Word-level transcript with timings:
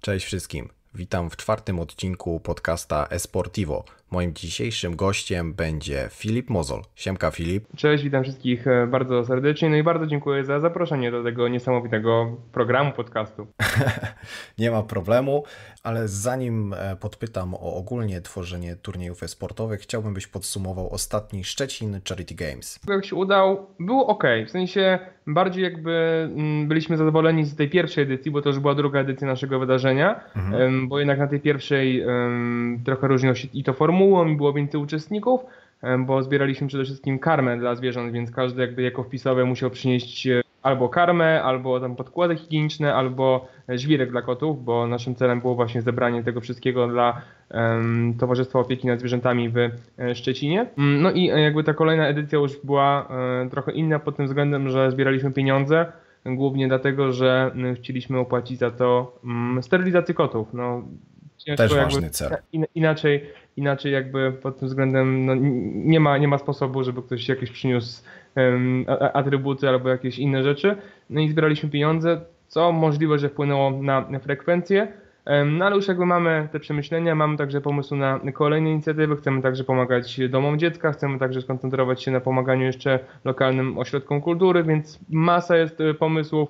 Cześć 0.00 0.26
wszystkim. 0.26 0.68
Witam 0.94 1.30
w 1.30 1.36
czwartym 1.36 1.80
odcinku 1.80 2.40
podcasta 2.40 3.06
Esportivo. 3.10 3.84
Moim 4.10 4.34
dzisiejszym 4.34 4.96
gościem 4.96 5.54
będzie 5.54 6.08
Filip 6.10 6.50
Mozol. 6.50 6.82
Siemka 6.94 7.30
Filip. 7.30 7.64
Cześć, 7.76 8.04
witam 8.04 8.22
wszystkich 8.22 8.66
e, 8.66 8.86
bardzo 8.86 9.24
serdecznie 9.24 9.70
no 9.70 9.76
i 9.76 9.82
bardzo 9.82 10.06
dziękuję 10.06 10.44
za 10.44 10.60
zaproszenie 10.60 11.10
do 11.10 11.22
tego 11.22 11.48
niesamowitego 11.48 12.36
programu 12.52 12.92
podcastu. 12.92 13.46
Nie 14.58 14.70
ma 14.70 14.82
problemu, 14.82 15.44
ale 15.82 16.08
zanim 16.08 16.74
e, 16.74 16.96
podpytam 16.96 17.54
o 17.54 17.74
ogólnie 17.74 18.20
tworzenie 18.20 18.76
turniejów 18.76 19.22
esportowych, 19.22 19.80
chciałbym 19.80 20.14
byś 20.14 20.26
podsumował 20.26 20.90
ostatni 20.90 21.44
Szczecin 21.44 22.00
Charity 22.08 22.34
Games. 22.34 22.80
Jak 22.88 23.04
się 23.04 23.16
udał, 23.16 23.66
było 23.80 24.06
ok, 24.06 24.24
w 24.46 24.50
sensie 24.50 24.98
bardziej 25.26 25.64
jakby 25.64 25.92
mm, 26.36 26.68
byliśmy 26.68 26.96
zadowoleni 26.96 27.44
z 27.44 27.56
tej 27.56 27.70
pierwszej 27.70 28.04
edycji, 28.04 28.30
bo 28.30 28.42
to 28.42 28.48
już 28.48 28.58
była 28.58 28.74
druga 28.74 29.00
edycja 29.00 29.26
naszego 29.26 29.58
wydarzenia, 29.58 30.20
mhm. 30.36 30.88
bo 30.88 30.98
jednak 30.98 31.18
na 31.18 31.26
tej 31.26 31.40
pierwszej 31.40 32.04
trochę 32.84 33.08
różniło 33.08 33.34
się 33.34 33.48
i 33.52 33.64
to 33.64 33.72
formuła 33.72 33.99
formułą 34.00 34.26
i 34.26 34.36
było 34.36 34.52
więcej 34.52 34.80
uczestników, 34.80 35.40
bo 35.98 36.22
zbieraliśmy 36.22 36.66
przede 36.66 36.84
wszystkim 36.84 37.18
karmę 37.18 37.58
dla 37.58 37.74
zwierząt, 37.74 38.12
więc 38.12 38.30
każdy 38.30 38.60
jakby 38.60 38.82
jako 38.82 39.02
wpisowy 39.02 39.44
musiał 39.44 39.70
przynieść 39.70 40.26
e, 40.26 40.40
albo 40.62 40.88
karmę, 40.88 41.42
albo 41.42 41.80
tam 41.80 41.96
podkłady 41.96 42.36
higieniczne, 42.36 42.94
albo 42.94 43.48
żwirek 43.68 44.10
dla 44.10 44.22
kotów, 44.22 44.64
bo 44.64 44.86
naszym 44.86 45.14
celem 45.14 45.40
było 45.40 45.54
właśnie 45.54 45.82
zebranie 45.82 46.22
tego 46.22 46.40
wszystkiego 46.40 46.88
dla 46.88 47.20
um, 47.50 48.14
Towarzystwa 48.18 48.58
Opieki 48.58 48.86
nad 48.86 48.98
Zwierzętami 48.98 49.48
w 49.48 49.56
e, 49.58 49.70
Szczecinie. 50.14 50.66
Mm, 50.78 51.02
no 51.02 51.10
i 51.10 51.30
e, 51.30 51.40
jakby 51.40 51.64
ta 51.64 51.74
kolejna 51.74 52.06
edycja 52.06 52.38
już 52.38 52.56
była 52.64 53.08
trochę 53.50 53.72
inna 53.72 53.98
pod 53.98 54.16
tym 54.16 54.26
względem, 54.26 54.68
że 54.68 54.90
zbieraliśmy 54.90 55.32
pieniądze, 55.32 55.92
głównie 56.26 56.68
dlatego, 56.68 57.12
że 57.12 57.50
chcieliśmy 57.76 58.18
opłacić 58.18 58.58
za 58.58 58.70
to 58.70 59.18
um, 59.24 59.62
sterylizację 59.62 60.14
kotów. 60.14 60.48
No, 60.52 60.82
Też 61.56 61.74
ważny 61.74 62.10
cel. 62.10 62.36
Inaczej 62.74 63.30
inaczej 63.56 63.92
jakby 63.92 64.32
pod 64.32 64.58
tym 64.58 64.68
względem 64.68 65.26
no, 65.26 65.34
nie, 65.74 66.00
ma, 66.00 66.18
nie 66.18 66.28
ma 66.28 66.38
sposobu, 66.38 66.84
żeby 66.84 67.02
ktoś 67.02 67.28
jakieś 67.28 67.50
przyniósł 67.50 68.02
um, 68.36 68.84
atrybuty 69.14 69.68
albo 69.68 69.88
jakieś 69.88 70.18
inne 70.18 70.42
rzeczy. 70.42 70.76
No 71.10 71.20
i 71.20 71.28
zbieraliśmy 71.28 71.70
pieniądze, 71.70 72.20
co 72.46 72.72
możliwe, 72.72 73.18
że 73.18 73.28
wpłynęło 73.28 73.70
na, 73.70 74.00
na 74.10 74.18
frekwencję. 74.18 74.88
No 75.46 75.64
ale 75.64 75.76
już 75.76 75.88
jakby 75.88 76.06
mamy 76.06 76.48
te 76.52 76.60
przemyślenia, 76.60 77.14
mamy 77.14 77.36
także 77.36 77.60
pomysł 77.60 77.96
na 77.96 78.20
kolejne 78.34 78.70
inicjatywy, 78.70 79.16
chcemy 79.16 79.42
także 79.42 79.64
pomagać 79.64 80.20
domom 80.28 80.58
dziecka, 80.58 80.92
chcemy 80.92 81.18
także 81.18 81.42
skoncentrować 81.42 82.02
się 82.02 82.10
na 82.10 82.20
pomaganiu 82.20 82.62
jeszcze 82.62 82.98
lokalnym 83.24 83.78
ośrodkom 83.78 84.20
kultury, 84.20 84.64
więc 84.64 84.98
masa 85.10 85.56
jest 85.56 85.80
e, 85.80 85.94
pomysłów, 85.94 86.48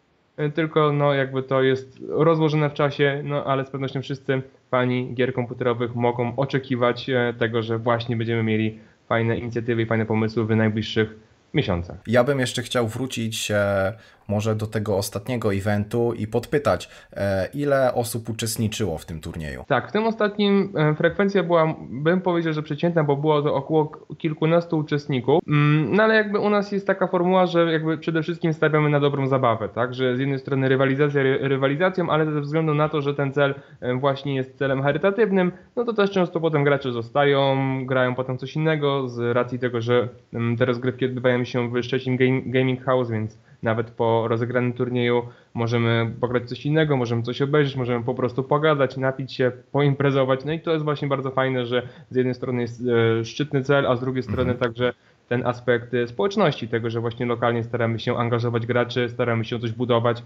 tylko 0.54 0.92
no 0.92 1.14
jakby 1.14 1.42
to 1.42 1.62
jest 1.62 1.98
rozłożone 2.08 2.70
w 2.70 2.74
czasie, 2.74 3.22
no 3.24 3.44
ale 3.44 3.66
z 3.66 3.70
pewnością 3.70 4.02
wszyscy 4.02 4.42
fani 4.70 5.14
gier 5.14 5.34
komputerowych 5.34 5.94
mogą 5.94 6.36
oczekiwać 6.36 7.10
e, 7.10 7.34
tego, 7.38 7.62
że 7.62 7.78
właśnie 7.78 8.16
będziemy 8.16 8.42
mieli 8.42 8.78
fajne 9.08 9.38
inicjatywy 9.38 9.82
i 9.82 9.86
fajne 9.86 10.06
pomysły 10.06 10.46
w 10.46 10.56
najbliższych 10.56 11.16
miesiącach. 11.54 11.96
Ja 12.06 12.24
bym 12.24 12.40
jeszcze 12.40 12.62
chciał 12.62 12.88
wrócić 12.88 13.50
e, 13.50 13.92
może 14.30 14.54
do 14.54 14.66
tego 14.66 14.96
ostatniego 14.96 15.54
eventu 15.54 16.12
i 16.14 16.26
podpytać, 16.26 16.88
e, 17.12 17.48
ile 17.54 17.94
osób 17.94 18.28
uczestniczyło 18.28 18.98
w 18.98 19.06
tym 19.06 19.20
turnieju? 19.20 19.64
Tak, 19.68 19.88
w 19.88 19.92
tym 19.92 20.06
ostatnim 20.06 20.72
e, 20.76 20.94
frekwencja 20.94 21.42
była, 21.42 21.74
bym 21.90 22.20
powiedział, 22.20 22.52
że 22.52 22.62
przeciętna, 22.62 23.04
bo 23.04 23.16
było 23.16 23.42
to 23.42 23.54
około 23.54 23.92
kilkunastu 24.18 24.78
uczestników, 24.78 25.42
mm, 25.48 25.96
no 25.96 26.02
ale 26.02 26.14
jakby 26.14 26.38
u 26.38 26.50
nas 26.50 26.72
jest 26.72 26.86
taka 26.86 27.06
formuła, 27.06 27.46
że 27.46 27.72
jakby 27.72 27.98
przede 27.98 28.22
wszystkim 28.22 28.52
stawiamy 28.52 28.88
na 28.90 29.00
dobrą 29.00 29.26
zabawę, 29.26 29.68
tak, 29.68 29.94
że 29.94 30.16
z 30.16 30.20
jednej 30.20 30.38
strony 30.38 30.68
rywalizacja 30.68 31.22
rywalizacją, 31.40 32.10
ale 32.10 32.32
ze 32.32 32.40
względu 32.40 32.74
na 32.74 32.88
to, 32.88 33.02
że 33.02 33.14
ten 33.14 33.32
cel 33.32 33.54
e, 33.80 33.94
właśnie 33.94 34.34
jest 34.34 34.58
celem 34.58 34.82
charytatywnym, 34.82 35.52
no 35.76 35.84
to 35.84 35.92
też 35.92 36.10
często 36.10 36.40
potem 36.40 36.64
gracze 36.64 36.92
zostają, 36.92 37.56
grają 37.86 38.14
potem 38.14 38.38
coś 38.38 38.56
innego 38.56 39.08
z 39.08 39.36
racji 39.36 39.58
tego, 39.58 39.80
że 39.80 40.08
mm, 40.32 40.56
te 40.56 40.64
rozgrywki 40.64 41.04
odbywają 41.04 41.44
się 41.44 41.70
w 41.70 41.82
Szczecin 41.82 42.18
Gaming 42.46 42.84
House, 42.84 43.10
więc 43.10 43.38
nawet 43.62 43.90
po 43.90 44.28
rozegranym 44.28 44.72
turnieju 44.72 45.22
możemy 45.54 46.12
pograć 46.20 46.48
coś 46.48 46.66
innego, 46.66 46.96
możemy 46.96 47.22
coś 47.22 47.42
obejrzeć, 47.42 47.76
możemy 47.76 48.04
po 48.04 48.14
prostu 48.14 48.42
pogadać, 48.42 48.96
napić 48.96 49.32
się, 49.32 49.52
poimprezować. 49.72 50.44
No 50.44 50.52
i 50.52 50.60
to 50.60 50.72
jest 50.72 50.84
właśnie 50.84 51.08
bardzo 51.08 51.30
fajne, 51.30 51.66
że 51.66 51.82
z 52.10 52.16
jednej 52.16 52.34
strony 52.34 52.62
jest 52.62 52.82
e, 53.20 53.24
szczytny 53.24 53.64
cel, 53.64 53.86
a 53.86 53.96
z 53.96 54.00
drugiej 54.00 54.22
strony 54.22 54.50
mhm. 54.50 54.58
także 54.58 54.92
ten 55.28 55.46
aspekt 55.46 55.94
e, 55.94 56.06
społeczności, 56.06 56.68
tego, 56.68 56.90
że 56.90 57.00
właśnie 57.00 57.26
lokalnie 57.26 57.64
staramy 57.64 57.98
się 57.98 58.16
angażować 58.16 58.66
graczy, 58.66 59.08
staramy 59.08 59.44
się 59.44 59.58
coś 59.58 59.72
budować, 59.72 60.22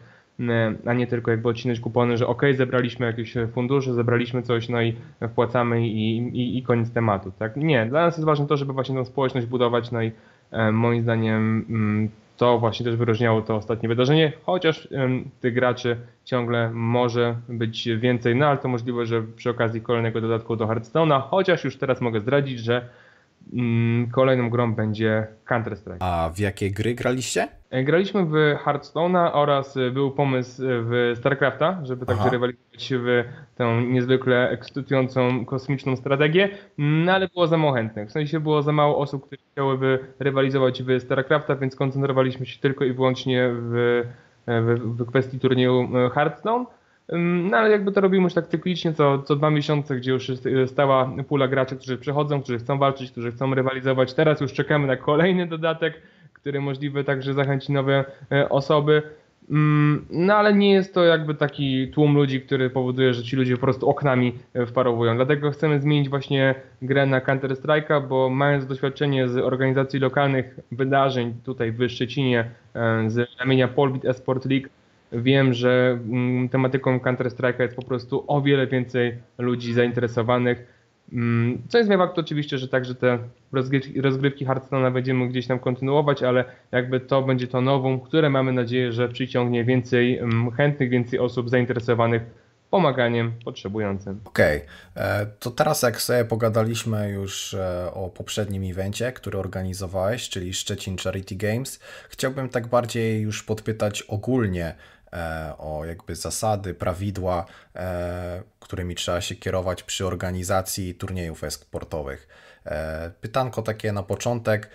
a 0.86 0.92
nie 0.92 1.06
tylko 1.06 1.30
jakby 1.30 1.48
odcinać 1.48 1.80
kupony, 1.80 2.16
że 2.16 2.26
ok, 2.26 2.42
zebraliśmy 2.54 3.06
jakieś 3.06 3.34
fundusze, 3.52 3.94
zebraliśmy 3.94 4.42
coś, 4.42 4.68
no 4.68 4.82
i 4.82 4.96
wpłacamy 5.28 5.88
i, 5.88 6.18
i, 6.18 6.58
i 6.58 6.62
koniec 6.62 6.90
tematu. 6.90 7.32
Tak? 7.38 7.56
Nie, 7.56 7.86
dla 7.86 8.00
nas 8.00 8.16
jest 8.16 8.26
ważne 8.26 8.46
to, 8.46 8.56
żeby 8.56 8.72
właśnie 8.72 8.94
tą 8.94 9.04
społeczność 9.04 9.46
budować, 9.46 9.90
no 9.90 10.02
i 10.02 10.12
e, 10.50 10.72
moim 10.72 11.02
zdaniem 11.02 12.10
to 12.36 12.58
właśnie 12.58 12.86
też 12.86 12.96
wyróżniało 12.96 13.42
to 13.42 13.56
ostatnie 13.56 13.88
wydarzenie, 13.88 14.32
chociaż 14.42 14.88
tych 15.40 15.54
graczy 15.54 15.96
ciągle 16.24 16.70
może 16.70 17.36
być 17.48 17.88
więcej, 17.98 18.36
no 18.36 18.46
ale 18.46 18.58
to 18.58 18.68
możliwe, 18.68 19.06
że 19.06 19.22
przy 19.22 19.50
okazji 19.50 19.80
kolejnego 19.80 20.20
dodatku 20.20 20.56
do 20.56 20.66
Hearthstone'a, 20.66 21.22
chociaż 21.22 21.64
już 21.64 21.76
teraz 21.76 22.00
mogę 22.00 22.20
zdradzić, 22.20 22.58
że 22.58 22.88
kolejną 24.12 24.50
grą 24.50 24.74
będzie 24.74 25.26
Counter-Strike. 25.46 25.96
A 26.00 26.30
w 26.34 26.38
jakie 26.38 26.70
gry 26.70 26.94
graliście? 26.94 27.48
E, 27.70 27.84
graliśmy 27.84 28.24
w 28.24 28.32
Hearthstone'a 28.64 29.30
oraz 29.32 29.76
e, 29.76 29.90
był 29.90 30.10
pomysł 30.10 30.62
w 30.66 31.14
StarCrafta, 31.18 31.80
żeby 31.82 32.06
także 32.06 32.30
rywalizować 32.30 32.92
w 32.92 33.24
tę 33.56 33.82
niezwykle 33.82 34.50
ekscytującą 34.50 35.44
kosmiczną 35.44 35.96
strategię, 35.96 36.48
no 36.78 37.12
ale 37.12 37.28
było 37.28 37.46
za 37.46 37.56
mało 37.56 37.72
chętnych. 37.72 38.08
W 38.08 38.12
sensie 38.12 38.40
było 38.40 38.62
za 38.62 38.72
mało 38.72 38.98
osób, 38.98 39.26
które 39.26 39.42
chciałyby 39.52 39.98
rywalizować 40.18 40.82
w 40.82 41.00
StarCrafta, 41.00 41.56
więc 41.56 41.76
koncentrowaliśmy 41.76 42.46
się 42.46 42.60
tylko 42.60 42.84
i 42.84 42.92
wyłącznie 42.92 43.50
w, 43.52 44.02
w, 44.46 44.96
w 44.98 45.06
kwestii 45.06 45.40
turnieju 45.40 45.88
Hearthstone. 46.14 46.64
No 47.12 47.56
ale 47.56 47.70
jakby 47.70 47.92
to 47.92 48.00
robimy 48.00 48.24
już 48.24 48.34
tak 48.34 48.46
cyklicznie, 48.46 48.92
co, 48.92 49.22
co 49.22 49.36
dwa 49.36 49.50
miesiące, 49.50 49.96
gdzie 49.96 50.12
już 50.12 50.28
jest 50.28 50.46
e, 50.46 50.68
stała 50.68 51.12
pula 51.28 51.48
graczy, 51.48 51.76
którzy 51.76 51.98
przychodzą, 51.98 52.42
którzy 52.42 52.58
chcą 52.58 52.78
walczyć, 52.78 53.10
którzy 53.10 53.32
chcą 53.32 53.54
rywalizować. 53.54 54.14
Teraz 54.14 54.40
już 54.40 54.52
czekamy 54.52 54.86
na 54.86 54.96
kolejny 54.96 55.46
dodatek, 55.46 56.02
który 56.32 56.60
możliwe 56.60 57.04
także 57.04 57.34
zachęci 57.34 57.72
nowe 57.72 58.04
e, 58.32 58.48
osoby. 58.48 59.02
No 60.10 60.34
ale 60.34 60.54
nie 60.54 60.72
jest 60.72 60.94
to 60.94 61.04
jakby 61.04 61.34
taki 61.34 61.88
tłum 61.88 62.14
ludzi, 62.14 62.40
który 62.40 62.70
powoduje, 62.70 63.14
że 63.14 63.22
ci 63.22 63.36
ludzie 63.36 63.54
po 63.54 63.60
prostu 63.60 63.88
oknami 63.88 64.38
e, 64.54 64.66
wparowują. 64.66 65.16
Dlatego 65.16 65.50
chcemy 65.50 65.80
zmienić 65.80 66.08
właśnie 66.08 66.54
grę 66.82 67.06
na 67.06 67.20
Counter 67.20 67.50
Strike'a, 67.50 68.08
bo 68.08 68.30
mając 68.30 68.66
doświadczenie 68.66 69.28
z 69.28 69.36
organizacji 69.36 70.00
lokalnych 70.00 70.60
wydarzeń 70.72 71.34
tutaj 71.44 71.72
w 71.72 71.88
Szczecinie, 71.88 72.50
z 73.06 73.28
ramienia 73.40 73.68
Polbit 73.68 74.04
Esport 74.04 74.46
League, 74.46 74.68
Wiem, 75.14 75.54
że 75.54 75.98
mm, 76.10 76.48
tematyką 76.48 76.98
Counter-Strike'a 76.98 77.62
jest 77.62 77.76
po 77.76 77.82
prostu 77.82 78.24
o 78.26 78.42
wiele 78.42 78.66
więcej 78.66 79.14
ludzi 79.38 79.72
zainteresowanych. 79.72 80.74
Mm, 81.12 81.62
co 81.68 81.78
jest 81.78 81.90
fakt 81.90 82.18
oczywiście, 82.18 82.58
że 82.58 82.68
także 82.68 82.94
te 82.94 83.18
rozgrywki, 83.52 84.00
rozgrywki 84.00 84.46
Hearthstone'a 84.46 84.92
będziemy 84.92 85.28
gdzieś 85.28 85.46
tam 85.46 85.58
kontynuować, 85.58 86.22
ale 86.22 86.44
jakby 86.72 87.00
to 87.00 87.22
będzie 87.22 87.46
to 87.46 87.60
nową, 87.60 88.00
które 88.00 88.30
mamy 88.30 88.52
nadzieję, 88.52 88.92
że 88.92 89.08
przyciągnie 89.08 89.64
więcej 89.64 90.18
mm, 90.18 90.50
chętnych, 90.50 90.90
więcej 90.90 91.18
osób 91.18 91.50
zainteresowanych 91.50 92.22
pomaganiem 92.74 93.32
potrzebującym. 93.44 94.20
Okej, 94.24 94.56
okay. 94.56 95.04
E, 95.04 95.26
to 95.26 95.50
teraz 95.50 95.82
jak 95.82 96.00
sobie 96.00 96.24
pogadaliśmy 96.24 97.10
już 97.10 97.54
e, 97.54 97.90
o 97.94 98.08
poprzednim 98.08 98.70
evencie, 98.70 99.12
który 99.12 99.38
organizowałeś, 99.38 100.28
czyli 100.28 100.54
Szczecin 100.54 100.96
Charity 100.98 101.34
Games, 101.34 101.80
chciałbym 102.08 102.48
tak 102.48 102.66
bardziej 102.66 103.20
już 103.20 103.42
podpytać 103.42 104.02
ogólnie 104.02 104.74
o 105.58 105.84
jakby 105.84 106.16
zasady, 106.16 106.74
prawidła, 106.74 107.46
e, 107.76 108.42
którymi 108.60 108.94
trzeba 108.94 109.20
się 109.20 109.34
kierować 109.34 109.82
przy 109.82 110.06
organizacji 110.06 110.94
turniejów 110.94 111.44
e-sportowych. 111.44 112.28
E, 112.66 113.10
pytanko 113.20 113.62
takie 113.62 113.92
na 113.92 114.02
początek, 114.02 114.70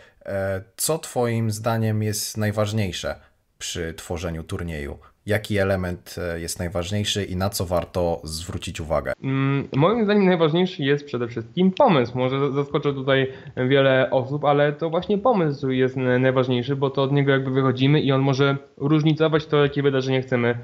co 0.77 0.99
Twoim 0.99 1.51
zdaniem 1.51 2.03
jest 2.03 2.37
najważniejsze 2.37 3.19
przy 3.57 3.93
tworzeniu 3.93 4.43
turnieju? 4.43 4.99
Jaki 5.25 5.57
element 5.57 6.15
e, 6.17 6.39
jest 6.39 6.59
najważniejszy 6.59 7.23
i 7.23 7.35
na 7.35 7.49
co 7.49 7.65
warto 7.65 8.21
zwrócić 8.23 8.81
uwagę? 8.81 9.13
Mm, 9.23 9.67
moim 9.75 10.03
zdaniem 10.03 10.25
najważniejszy 10.25 10.83
jest 10.83 11.05
przede 11.05 11.27
wszystkim 11.27 11.71
pomysł. 11.71 12.17
Może 12.17 12.51
zaskoczę 12.51 12.93
tutaj 12.93 13.33
wiele 13.69 14.09
osób, 14.11 14.45
ale 14.45 14.73
to 14.73 14.89
właśnie 14.89 15.17
pomysł 15.17 15.69
jest 15.69 15.95
najważniejszy, 15.97 16.75
bo 16.75 16.89
to 16.89 17.03
od 17.03 17.11
niego 17.11 17.31
jakby 17.31 17.51
wychodzimy 17.51 18.01
i 18.01 18.11
on 18.11 18.21
może 18.21 18.57
różnicować 18.77 19.45
to, 19.45 19.63
jakie 19.63 19.83
wydarzenie 19.83 20.21
chcemy 20.21 20.57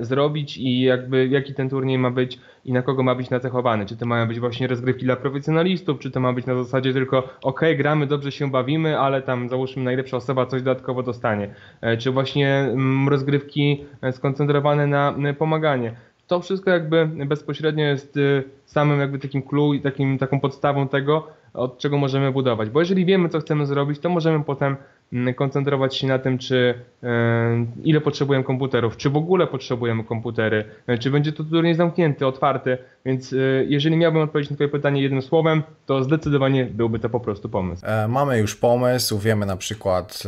zrobić 0.00 0.56
i 0.56 0.80
jakby 0.80 1.28
jaki 1.28 1.54
ten 1.54 1.68
turniej 1.68 1.98
ma 1.98 2.10
być 2.10 2.38
i 2.64 2.72
na 2.72 2.82
kogo 2.82 3.02
ma 3.02 3.14
być 3.14 3.30
nacechowany. 3.30 3.86
Czy 3.86 3.96
to 3.96 4.06
mają 4.06 4.28
być 4.28 4.40
właśnie 4.40 4.66
rozgrywki 4.66 5.04
dla 5.04 5.16
profesjonalistów, 5.16 5.98
czy 5.98 6.10
to 6.10 6.20
ma 6.20 6.32
być 6.32 6.46
na 6.46 6.54
zasadzie 6.54 6.92
tylko 6.92 7.28
ok, 7.42 7.60
gramy, 7.76 8.06
dobrze 8.06 8.32
się 8.32 8.50
bawimy, 8.50 8.98
ale 8.98 9.22
tam 9.22 9.48
załóżmy 9.48 9.84
najlepsza 9.84 10.16
osoba 10.16 10.46
coś 10.46 10.62
dodatkowo 10.62 11.02
dostanie. 11.02 11.54
E, 11.80 11.96
czy 11.96 12.10
właśnie 12.10 12.58
mm, 12.58 13.08
rozgrywki 13.08 13.84
e, 14.02 14.12
skoncentrowane 14.12 14.86
na 14.86 15.14
pomaganie. 15.38 15.94
to 16.26 16.40
wszystko 16.40 16.70
jakby 16.70 17.06
bezpośrednio 17.06 17.84
jest 17.84 18.18
samym 18.66 19.00
jakby 19.00 19.18
takim 19.18 19.42
clue 19.42 19.74
i 19.74 19.80
takim, 19.80 20.18
taką 20.18 20.40
podstawą 20.40 20.88
tego, 20.88 21.28
od 21.56 21.78
czego 21.78 21.98
możemy 21.98 22.32
budować. 22.32 22.70
Bo 22.70 22.80
jeżeli 22.80 23.04
wiemy, 23.04 23.28
co 23.28 23.40
chcemy 23.40 23.66
zrobić, 23.66 23.98
to 23.98 24.08
możemy 24.08 24.44
potem 24.44 24.76
mm, 25.12 25.34
koncentrować 25.34 25.96
się 25.96 26.06
na 26.06 26.18
tym, 26.18 26.38
czy 26.38 26.74
e, 27.02 27.66
ile 27.84 28.00
potrzebujemy 28.00 28.44
komputerów, 28.44 28.96
czy 28.96 29.10
w 29.10 29.16
ogóle 29.16 29.46
potrzebujemy 29.46 30.04
komputery, 30.04 30.64
e, 30.86 30.98
czy 30.98 31.10
będzie 31.10 31.32
to 31.32 31.44
turniej 31.44 31.74
zamknięty, 31.74 32.26
otwarty. 32.26 32.78
Więc 33.04 33.32
e, 33.32 33.36
jeżeli 33.68 33.96
miałbym 33.96 34.22
odpowiedzieć 34.22 34.50
na 34.50 34.56
Twoje 34.56 34.68
pytanie 34.68 35.02
jednym 35.02 35.22
słowem, 35.22 35.62
to 35.86 36.04
zdecydowanie 36.04 36.64
byłby 36.64 36.98
to 36.98 37.08
po 37.08 37.20
prostu 37.20 37.48
pomysł. 37.48 37.86
Mamy 38.08 38.38
już 38.38 38.56
pomysł, 38.56 39.18
wiemy 39.18 39.46
na 39.46 39.56
przykład, 39.56 40.22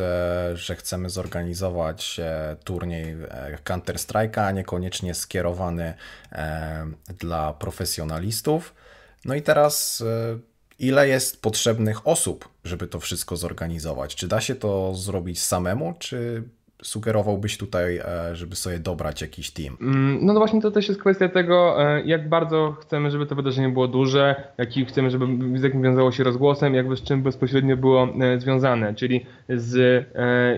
że 0.55 0.75
chcemy 0.75 1.11
zorganizować 1.11 2.21
turniej 2.65 3.17
Counter-Strike'a, 3.65 4.55
niekoniecznie 4.55 5.15
skierowany 5.15 5.95
dla 7.19 7.53
profesjonalistów. 7.53 8.28
No 9.25 9.35
i 9.35 9.43
teraz 9.43 10.05
ile 10.79 11.09
jest 11.09 11.43
potrzebnych 11.43 12.07
osób, 12.07 12.49
żeby 12.65 12.87
to 12.87 13.01
wszystko 13.01 13.37
zorganizować? 13.37 14.15
Czy 14.15 14.29
da 14.29 14.41
się 14.41 14.55
to 14.55 14.95
zrobić 14.95 15.43
samemu, 15.43 15.95
czy 15.99 16.43
sugerowałbyś 16.83 17.59
tutaj, 17.59 17.97
e, 17.97 18.37
żeby 18.37 18.57
sobie 18.57 18.79
dobrać 18.79 19.23
jakiś 19.23 19.51
team? 19.51 19.77
Mm, 19.81 20.27
no, 20.27 20.35
właśnie 20.35 20.61
to 20.61 20.71
też 20.71 20.89
jest 20.89 21.01
kwestia 21.01 21.29
tego, 21.29 21.83
e, 21.83 22.03
jak 22.03 22.29
bardzo 22.29 22.77
chcemy, 22.81 23.11
żeby 23.11 23.27
to 23.27 23.35
wydarzenie 23.35 23.69
było 23.69 23.89
duże, 23.89 24.43
jaki 24.59 24.85
chcemy, 24.85 25.11
żeby 25.11 25.27
z 25.59 25.63
jakim 25.63 25.83
wiązało 25.83 26.13
się 26.13 26.25
rozgłosem, 26.25 26.75
jakby 26.75 26.97
z 26.97 27.03
czym 27.03 27.23
bezpośrednio 27.23 27.77
było 27.77 28.09
e, 28.21 28.41
związane. 28.41 28.95
Czyli 28.95 29.27
z 29.49 30.07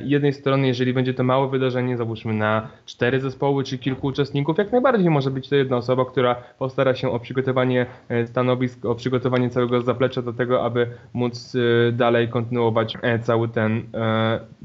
jednej 0.05 0.33
strony, 0.33 0.67
jeżeli 0.67 0.93
będzie 0.93 1.15
to 1.15 1.25
małe 1.25 1.49
wydarzenie, 1.49 1.97
załóżmy 1.97 2.35
na 2.35 2.69
cztery 2.87 3.21
zespoły 3.21 3.65
czy 3.65 3.79
kilku 3.79 4.07
uczestników, 4.07 4.59
jak 4.59 4.73
najbardziej 4.73 5.11
może 5.11 5.31
być 5.31 5.49
to 5.49 5.57
jedna 5.57 5.77
osoba, 5.77 6.05
która 6.05 6.35
postara 6.59 6.95
się 6.95 7.11
o 7.11 7.21
przygotowanie 7.21 7.87
stanowisk, 8.27 8.85
o 8.85 8.95
przygotowanie 8.95 9.51
całego 9.51 9.81
zaplecza 9.81 10.23
do 10.23 10.33
tego, 10.33 10.65
aby 10.65 10.87
móc 11.13 11.57
dalej 11.93 12.29
kontynuować 12.29 12.97
cały 13.23 13.49
ten 13.49 13.83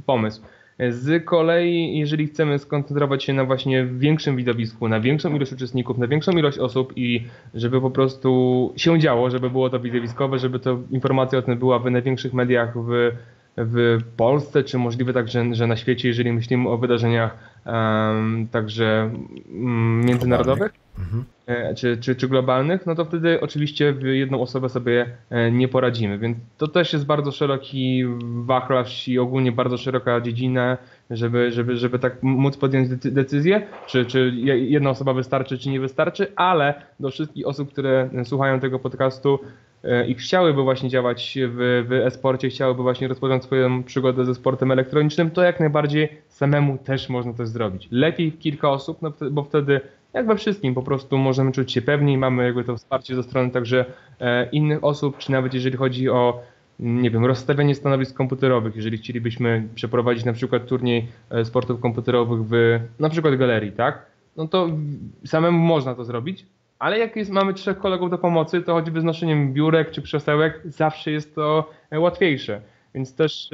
pomysł. 0.05 0.41
Z 0.89 1.25
kolei, 1.25 1.97
jeżeli 1.97 2.27
chcemy 2.27 2.59
skoncentrować 2.59 3.23
się 3.23 3.33
na 3.33 3.45
właśnie 3.45 3.85
większym 3.85 4.35
widowisku, 4.35 4.87
na 4.87 4.99
większą 4.99 5.35
ilość 5.35 5.53
uczestników, 5.53 5.97
na 5.97 6.07
większą 6.07 6.31
ilość 6.31 6.57
osób 6.57 6.93
i 6.95 7.23
żeby 7.53 7.81
po 7.81 7.91
prostu 7.91 8.73
się 8.77 8.99
działo, 8.99 9.29
żeby 9.29 9.49
było 9.49 9.69
to 9.69 9.79
widowiskowe, 9.79 10.39
żeby 10.39 10.59
to 10.59 10.79
informacja 10.91 11.39
o 11.39 11.41
tym 11.41 11.57
była 11.59 11.79
w 11.79 11.91
największych 11.91 12.33
mediach 12.33 12.73
w, 12.77 13.11
w 13.57 13.99
Polsce, 14.17 14.63
czy 14.63 14.77
możliwe 14.77 15.13
także 15.13 15.55
że 15.55 15.67
na 15.67 15.75
świecie, 15.75 16.07
jeżeli 16.07 16.33
myślimy 16.33 16.69
o 16.69 16.77
wydarzeniach 16.77 17.37
um, 17.65 18.47
także 18.51 19.11
um, 19.53 20.05
międzynarodowych. 20.05 20.73
Mhm. 20.99 21.25
E, 21.47 21.75
czy, 21.75 21.97
czy, 21.97 22.15
czy 22.15 22.27
globalnych, 22.27 22.85
no 22.85 22.95
to 22.95 23.05
wtedy 23.05 23.41
oczywiście 23.41 23.93
w 23.93 24.03
jedną 24.03 24.41
osobę 24.41 24.69
sobie 24.69 25.05
e, 25.29 25.51
nie 25.51 25.67
poradzimy. 25.67 26.17
Więc 26.17 26.37
to 26.57 26.67
też 26.67 26.93
jest 26.93 27.05
bardzo 27.05 27.31
szeroki 27.31 28.03
wachlarz 28.45 29.07
i 29.07 29.19
ogólnie 29.19 29.51
bardzo 29.51 29.77
szeroka 29.77 30.21
dziedzina, 30.21 30.77
żeby, 31.09 31.51
żeby, 31.51 31.77
żeby 31.77 31.99
tak 31.99 32.23
móc 32.23 32.57
podjąć 32.57 32.89
decyzję, 32.89 33.67
czy, 33.87 34.05
czy 34.05 34.31
jedna 34.55 34.89
osoba 34.89 35.13
wystarczy, 35.13 35.57
czy 35.57 35.69
nie 35.69 35.79
wystarczy, 35.79 36.31
ale 36.35 36.73
do 36.99 37.09
wszystkich 37.09 37.47
osób, 37.47 37.71
które 37.71 38.09
słuchają 38.23 38.59
tego 38.59 38.79
podcastu 38.79 39.39
i 40.07 40.15
chciałyby 40.15 40.63
właśnie 40.63 40.89
działać 40.89 41.37
w, 41.47 41.85
w 41.87 41.93
e-sporcie, 41.93 42.49
chciałyby 42.49 42.83
właśnie 42.83 43.07
rozpocząć 43.07 43.43
swoją 43.43 43.83
przygodę 43.83 44.25
ze 44.25 44.35
sportem 44.35 44.71
elektronicznym, 44.71 45.31
to 45.31 45.43
jak 45.43 45.59
najbardziej 45.59 46.09
samemu 46.27 46.77
też 46.77 47.09
można 47.09 47.33
to 47.33 47.47
zrobić. 47.47 47.87
Lepiej 47.91 48.31
kilka 48.31 48.69
osób, 48.69 49.01
no, 49.01 49.11
bo 49.31 49.43
wtedy 49.43 49.81
jak 50.13 50.27
we 50.27 50.35
wszystkim, 50.35 50.73
po 50.73 50.83
prostu 50.83 51.17
możemy 51.17 51.51
czuć 51.51 51.71
się 51.71 51.81
pewniej, 51.81 52.17
mamy 52.17 52.43
jakby 52.43 52.63
to 52.63 52.77
wsparcie 52.77 53.15
ze 53.15 53.23
strony 53.23 53.51
także 53.51 53.85
e, 54.19 54.49
innych 54.49 54.83
osób, 54.83 55.17
czy 55.17 55.31
nawet 55.31 55.53
jeżeli 55.53 55.77
chodzi 55.77 56.09
o 56.09 56.41
nie 56.79 57.11
wiem, 57.11 57.25
rozstawianie 57.25 57.75
stanowisk 57.75 58.15
komputerowych, 58.15 58.75
jeżeli 58.75 58.97
chcielibyśmy 58.97 59.67
przeprowadzić 59.75 60.25
na 60.25 60.33
przykład 60.33 60.65
turniej 60.65 61.07
e, 61.29 61.45
sportów 61.45 61.79
komputerowych 61.79 62.39
w 62.45 62.79
na 62.99 63.09
przykład 63.09 63.35
galerii, 63.35 63.71
tak? 63.71 64.05
No 64.37 64.47
to 64.47 64.69
samemu 65.25 65.59
można 65.59 65.95
to 65.95 66.05
zrobić, 66.05 66.45
ale 66.79 66.99
jak 66.99 67.15
jest, 67.15 67.31
mamy 67.31 67.53
trzech 67.53 67.77
kolegów 67.77 68.09
do 68.09 68.17
pomocy, 68.17 68.61
to 68.61 68.73
choćby 68.73 69.01
z 69.01 69.03
noszeniem 69.03 69.53
biurek 69.53 69.91
czy 69.91 70.01
krzesełek 70.01 70.61
zawsze 70.65 71.11
jest 71.11 71.35
to 71.35 71.69
e, 71.91 71.99
łatwiejsze. 71.99 72.61
Więc 72.95 73.15
też 73.15 73.49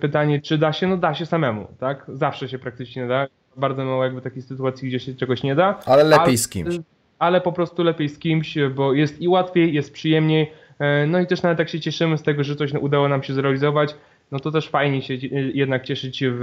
pytanie, 0.00 0.40
czy 0.40 0.58
da 0.58 0.72
się? 0.72 0.86
No 0.86 0.96
da 0.96 1.14
się 1.14 1.26
samemu, 1.26 1.66
tak? 1.78 2.04
Zawsze 2.08 2.48
się 2.48 2.58
praktycznie 2.58 3.06
da 3.06 3.26
bardzo 3.56 3.84
mało 3.84 4.04
jakby 4.04 4.20
takich 4.20 4.44
sytuacji, 4.44 4.88
gdzie 4.88 5.00
się 5.00 5.14
czegoś 5.14 5.42
nie 5.42 5.54
da. 5.54 5.78
Ale 5.86 6.04
lepiej 6.04 6.24
ale, 6.24 6.36
z 6.36 6.48
kimś. 6.48 6.74
Ale 7.18 7.40
po 7.40 7.52
prostu 7.52 7.82
lepiej 7.82 8.08
z 8.08 8.18
kimś, 8.18 8.58
bo 8.74 8.92
jest 8.92 9.20
i 9.20 9.28
łatwiej, 9.28 9.74
jest 9.74 9.92
przyjemniej. 9.92 10.52
E, 10.78 11.06
no 11.06 11.20
i 11.20 11.26
też 11.26 11.42
nawet 11.42 11.58
jak 11.58 11.68
się 11.68 11.80
cieszymy 11.80 12.18
z 12.18 12.22
tego, 12.22 12.44
że 12.44 12.56
coś 12.56 12.72
udało 12.72 13.08
nam 13.08 13.22
się 13.22 13.34
zrealizować, 13.34 13.94
no 14.32 14.40
to 14.40 14.50
też 14.50 14.68
fajnie 14.68 15.02
się 15.02 15.14
jednak 15.54 15.84
cieszyć 15.84 16.24
w, 16.24 16.38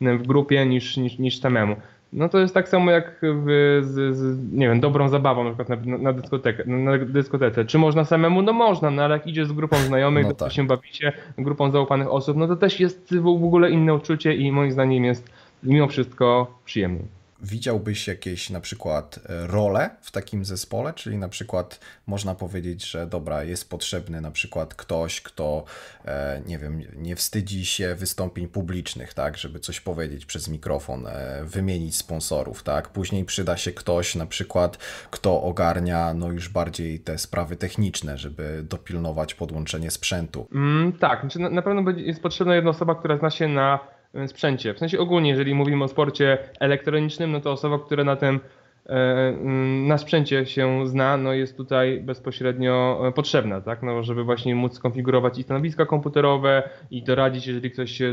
w, 0.00 0.06
w 0.18 0.26
grupie 0.26 0.66
niż, 0.66 0.96
niż, 0.96 1.18
niż 1.18 1.40
samemu. 1.40 1.76
No 2.12 2.28
to 2.28 2.38
jest 2.38 2.54
tak 2.54 2.68
samo 2.68 2.90
jak 2.90 3.20
w, 3.22 3.78
z, 3.82 4.16
z, 4.16 4.52
nie 4.52 4.68
wiem, 4.68 4.80
dobrą 4.80 5.08
zabawą 5.08 5.44
na 5.44 5.50
przykład 5.50 5.86
na, 5.86 5.98
na, 5.98 6.12
dyskotekę, 6.12 6.64
na 6.66 6.98
dyskotece. 6.98 7.64
Czy 7.64 7.78
można 7.78 8.04
samemu? 8.04 8.42
No 8.42 8.52
można, 8.52 8.90
no 8.90 9.02
ale 9.02 9.14
jak 9.14 9.26
idzie 9.26 9.46
z 9.46 9.52
grupą 9.52 9.76
znajomych, 9.76 10.26
no 10.26 10.34
tak. 10.34 10.52
się 10.52 10.66
bawicie, 10.66 11.12
grupą 11.38 11.70
zaufanych 11.70 12.12
osób, 12.12 12.36
no 12.36 12.46
to 12.46 12.56
też 12.56 12.80
jest 12.80 13.16
w 13.16 13.26
ogóle 13.26 13.70
inne 13.70 13.94
uczucie 13.94 14.34
i 14.34 14.52
moim 14.52 14.72
zdaniem 14.72 15.04
jest 15.04 15.30
mimo 15.62 15.86
wszystko 15.86 16.54
przyjemniej. 16.64 17.19
Widziałbyś 17.42 18.08
jakieś 18.08 18.50
na 18.50 18.60
przykład 18.60 19.20
e, 19.28 19.46
role 19.46 19.90
w 20.00 20.10
takim 20.10 20.44
zespole, 20.44 20.92
czyli 20.92 21.18
na 21.18 21.28
przykład 21.28 21.80
można 22.06 22.34
powiedzieć, 22.34 22.90
że 22.90 23.06
dobra, 23.06 23.44
jest 23.44 23.70
potrzebny 23.70 24.20
na 24.20 24.30
przykład 24.30 24.74
ktoś, 24.74 25.20
kto 25.20 25.64
e, 26.04 26.42
nie 26.46 26.58
wiem, 26.58 26.82
nie 26.96 27.16
wstydzi 27.16 27.66
się 27.66 27.94
wystąpień 27.94 28.48
publicznych, 28.48 29.14
tak, 29.14 29.36
żeby 29.36 29.60
coś 29.60 29.80
powiedzieć 29.80 30.26
przez 30.26 30.48
mikrofon, 30.48 31.06
e, 31.06 31.44
wymienić 31.44 31.96
sponsorów, 31.96 32.62
tak. 32.62 32.88
Później 32.88 33.24
przyda 33.24 33.56
się 33.56 33.72
ktoś 33.72 34.14
na 34.14 34.26
przykład, 34.26 34.76
kto 35.10 35.42
ogarnia 35.42 36.14
no 36.14 36.32
już 36.32 36.48
bardziej 36.48 37.00
te 37.00 37.18
sprawy 37.18 37.56
techniczne, 37.56 38.18
żeby 38.18 38.64
dopilnować 38.68 39.34
podłączenie 39.34 39.90
sprzętu. 39.90 40.48
Mm, 40.54 40.92
tak, 40.92 41.20
znaczy 41.20 41.38
na, 41.38 41.50
na 41.50 41.62
pewno 41.62 41.90
jest 41.90 42.22
potrzebna 42.22 42.54
jedna 42.54 42.70
osoba, 42.70 42.94
która 42.94 43.18
zna 43.18 43.30
się 43.30 43.48
na 43.48 43.99
sprzęcie. 44.26 44.74
W 44.74 44.78
sensie 44.78 44.98
ogólnie, 44.98 45.30
jeżeli 45.30 45.54
mówimy 45.54 45.84
o 45.84 45.88
sporcie 45.88 46.38
elektronicznym, 46.60 47.32
no 47.32 47.40
to 47.40 47.52
osoba, 47.52 47.78
która 47.78 48.04
na 48.04 48.16
tym 48.16 48.40
e, 48.86 48.92
mm, 48.92 49.86
na 49.86 49.98
sprzęcie 49.98 50.46
się 50.46 50.88
zna, 50.88 51.16
no 51.16 51.32
jest 51.32 51.56
tutaj 51.56 52.00
bezpośrednio 52.00 53.02
e, 53.08 53.12
potrzebna, 53.12 53.60
tak? 53.60 53.82
No, 53.82 54.02
żeby 54.02 54.24
właśnie 54.24 54.54
móc 54.54 54.74
skonfigurować 54.74 55.38
i 55.38 55.42
stanowiska 55.42 55.86
komputerowe 55.86 56.68
i 56.90 57.02
doradzić, 57.02 57.46
jeżeli 57.46 57.70
ktoś 57.70 57.90
się 57.90 58.12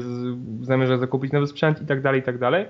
zamierza 0.61 0.97
zakupić 0.97 1.31
nowy 1.31 1.47
sprzęt 1.47 1.81
i 1.81 1.85
tak 1.85 2.01
dalej, 2.01 2.19
i 2.19 2.23
tak 2.23 2.37
dalej. 2.37 2.65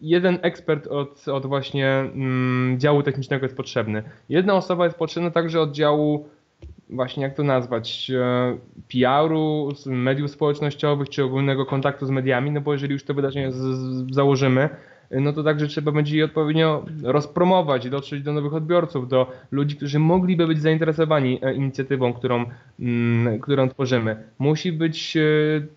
Jeden 0.00 0.38
ekspert 0.42 0.86
od, 0.86 1.28
od 1.28 1.46
właśnie 1.46 1.88
mm, 1.88 2.80
działu 2.80 3.02
technicznego 3.02 3.44
jest 3.44 3.56
potrzebny. 3.56 4.02
Jedna 4.28 4.54
osoba 4.54 4.84
jest 4.84 4.98
potrzebna 4.98 5.30
także 5.30 5.60
od 5.60 5.72
działu 5.72 6.28
właśnie 6.90 7.22
jak 7.22 7.34
to 7.34 7.42
nazwać, 7.42 8.10
e, 8.10 8.56
PR-u, 8.92 9.68
mediów 9.86 10.30
społecznościowych, 10.30 11.08
czy 11.08 11.24
ogólnego 11.24 11.66
kontaktu 11.66 12.06
z 12.06 12.10
mediami, 12.10 12.50
no 12.50 12.60
bo 12.60 12.72
jeżeli 12.72 12.92
już 12.92 13.04
to 13.04 13.14
wydarzenie 13.14 13.52
z, 13.52 13.56
z, 13.56 14.14
założymy, 14.14 14.68
no 15.10 15.32
to 15.32 15.42
także 15.42 15.66
trzeba 15.66 15.92
będzie 15.92 16.18
je 16.18 16.24
odpowiednio 16.24 16.84
rozpromować, 17.02 17.90
dotrzeć 17.90 18.22
do 18.22 18.32
nowych 18.32 18.54
odbiorców, 18.54 19.08
do 19.08 19.32
ludzi, 19.50 19.76
którzy 19.76 19.98
mogliby 19.98 20.46
być 20.46 20.60
zainteresowani 20.60 21.38
e, 21.42 21.54
inicjatywą, 21.54 22.12
którą, 22.12 22.44
mm, 22.80 23.40
którą 23.40 23.68
tworzymy. 23.68 24.16
Musi 24.38 24.72
być 24.72 25.16
e, 25.16 25.20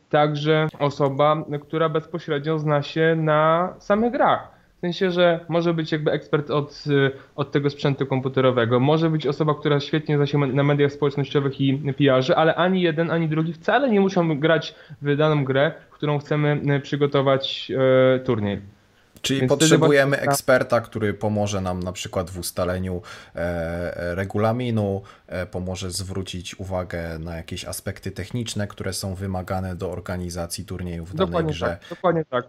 także 0.10 0.68
osoba, 0.80 1.46
która 1.62 1.90
bezpośrednio 1.90 2.60
zna 2.60 2.82
się 2.82 3.16
na 3.20 3.74
samych 3.80 4.12
grach 4.12 4.57
w 4.78 4.80
sensie, 4.80 5.12
że 5.12 5.46
może 5.50 5.74
być 5.74 5.92
jakby 5.92 6.12
ekspert 6.12 6.52
od, 6.52 6.84
y, 6.88 7.12
od 7.36 7.52
tego 7.52 7.70
sprzętu 7.70 8.06
komputerowego, 8.06 8.80
może 8.80 9.10
być 9.10 9.28
osoba, 9.28 9.56
która 9.56 9.80
świetnie 9.80 10.18
zna 10.18 10.26
się 10.26 10.38
na 10.38 10.64
mediach 10.64 10.92
społecznościowych 10.92 11.62
i 11.62 11.94
PR-ze, 11.98 12.36
ale 12.36 12.56
ani 12.56 12.82
jeden, 12.82 13.12
ani 13.12 13.28
drugi 13.28 13.54
wcale 13.54 13.90
nie 13.90 14.00
muszą 14.00 14.40
grać 14.40 14.76
w 15.02 15.16
daną 15.16 15.46
grę, 15.46 15.72
którą 15.92 16.20
chcemy 16.20 16.62
y, 16.78 16.80
przygotować 16.80 17.72
e, 18.16 18.20
turniej. 18.20 18.62
Czyli 19.22 19.40
Więc 19.40 19.50
potrzebujemy 19.50 20.20
eksperta, 20.20 20.82
który 20.82 21.14
pomoże 21.14 21.62
nam 21.62 21.84
na 21.84 21.92
przykład 21.92 22.30
w 22.30 22.40
ustaleniu 22.40 23.02
e, 23.36 24.16
regulaminu, 24.16 25.02
e, 25.28 25.46
pomoże 25.46 25.92
zwrócić 25.92 26.60
uwagę 26.60 27.20
na 27.20 27.36
jakieś 27.36 27.66
aspekty 27.66 28.12
techniczne, 28.12 28.68
które 28.68 28.94
są 28.94 29.16
wymagane 29.16 29.76
do 29.76 29.92
organizacji 29.92 30.66
turniejów 30.66 31.12
w 31.12 31.16
danej 31.16 31.28
dokładnie 31.28 31.54
grze. 31.54 31.66
Tak, 31.66 31.90
dokładnie 31.90 32.26
tak. 32.26 32.46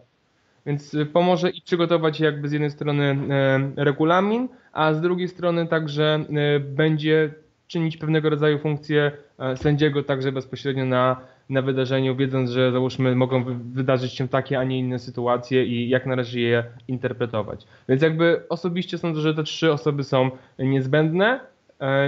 Więc 0.67 0.95
y, 0.95 1.07
pomoże 1.07 1.51
i 1.51 1.63
przygotować 1.63 2.21
jakby 2.21 2.49
z 2.49 2.53
jednej 2.53 2.71
strony 2.71 3.19
e, 3.31 3.85
regulamin, 3.85 4.49
a 4.73 4.95
z 4.95 5.01
drugiej 5.01 5.29
strony 5.29 5.67
także 5.67 6.25
e, 6.31 6.61
będzie 6.61 7.31
czynić 7.67 7.97
pewnego 7.97 8.31
rodzaju 8.31 8.59
funkcję 8.59 9.13
e, 9.39 9.57
sędziego 9.57 10.03
także 10.03 10.33
bezpośrednio 10.33 10.85
na, 10.85 11.21
na 11.51 11.63
wydarzeniu, 11.63 12.17
wiedząc, 12.17 12.51
że 12.51 12.73
załóżmy 12.73 13.15
mogą 13.15 13.45
wydarzyć 13.75 14.13
się 14.13 14.29
takie, 14.29 14.59
a 14.59 14.65
nie 14.65 14.79
inne 14.79 14.99
sytuacje 14.99 15.65
i 15.65 15.89
jak 15.89 16.07
należy 16.07 16.41
je 16.41 16.65
interpretować. 16.89 17.67
Więc 17.89 18.03
jakby 18.03 18.43
osobiście 18.49 18.99
sądzę, 18.99 19.21
że 19.21 19.35
te 19.35 19.43
trzy 19.43 19.73
osoby 19.73 20.05
są 20.05 20.31
niezbędne, 20.59 21.41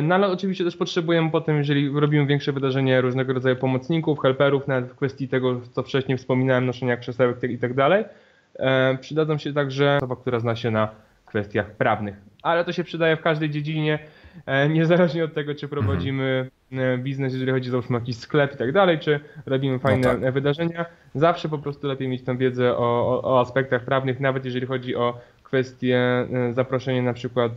no 0.02 0.14
ale 0.14 0.28
oczywiście 0.28 0.64
też 0.64 0.76
potrzebujemy 0.76 1.30
potem, 1.30 1.56
jeżeli 1.56 2.00
robimy 2.00 2.26
większe 2.26 2.52
wydarzenie, 2.52 3.00
różnego 3.00 3.32
rodzaju 3.32 3.56
pomocników, 3.56 4.20
helperów, 4.20 4.68
nawet 4.68 4.90
w 4.90 4.94
kwestii 4.94 5.28
tego, 5.28 5.60
co 5.72 5.82
wcześniej 5.82 6.18
wspominałem, 6.18 6.66
noszenia 6.66 6.96
krzesełek 6.96 7.42
i 7.42 7.58
tak 7.58 7.74
dalej. 7.74 8.04
E, 8.58 8.98
przydadzą 9.00 9.38
się 9.38 9.52
także 9.52 9.96
osoba, 9.96 10.16
która 10.16 10.40
zna 10.40 10.56
się 10.56 10.70
na 10.70 10.88
kwestiach 11.26 11.70
prawnych. 11.70 12.16
Ale 12.42 12.64
to 12.64 12.72
się 12.72 12.84
przydaje 12.84 13.16
w 13.16 13.20
każdej 13.20 13.50
dziedzinie, 13.50 13.98
e, 14.46 14.68
niezależnie 14.68 15.24
od 15.24 15.34
tego, 15.34 15.54
czy 15.54 15.68
prowadzimy 15.68 16.50
mhm. 16.72 17.02
biznes, 17.02 17.32
jeżeli 17.32 17.52
chodzi 17.52 17.70
załóżmy 17.70 17.96
o 17.96 18.00
jakiś 18.00 18.16
sklep 18.16 18.54
i 18.54 18.56
tak 18.56 18.72
dalej, 18.72 18.98
czy 18.98 19.20
robimy 19.46 19.72
no 19.72 19.78
fajne 19.78 20.14
no 20.14 20.20
tak. 20.20 20.34
wydarzenia. 20.34 20.86
Zawsze 21.14 21.48
po 21.48 21.58
prostu 21.58 21.86
lepiej 21.86 22.08
mieć 22.08 22.22
tą 22.22 22.36
wiedzę 22.38 22.76
o, 22.76 22.78
o, 22.78 23.22
o 23.22 23.40
aspektach 23.40 23.84
prawnych, 23.84 24.20
nawet 24.20 24.44
jeżeli 24.44 24.66
chodzi 24.66 24.96
o 24.96 25.18
kwestie 25.42 26.26
zaproszenia 26.50 27.02
na 27.02 27.12
przykład 27.12 27.52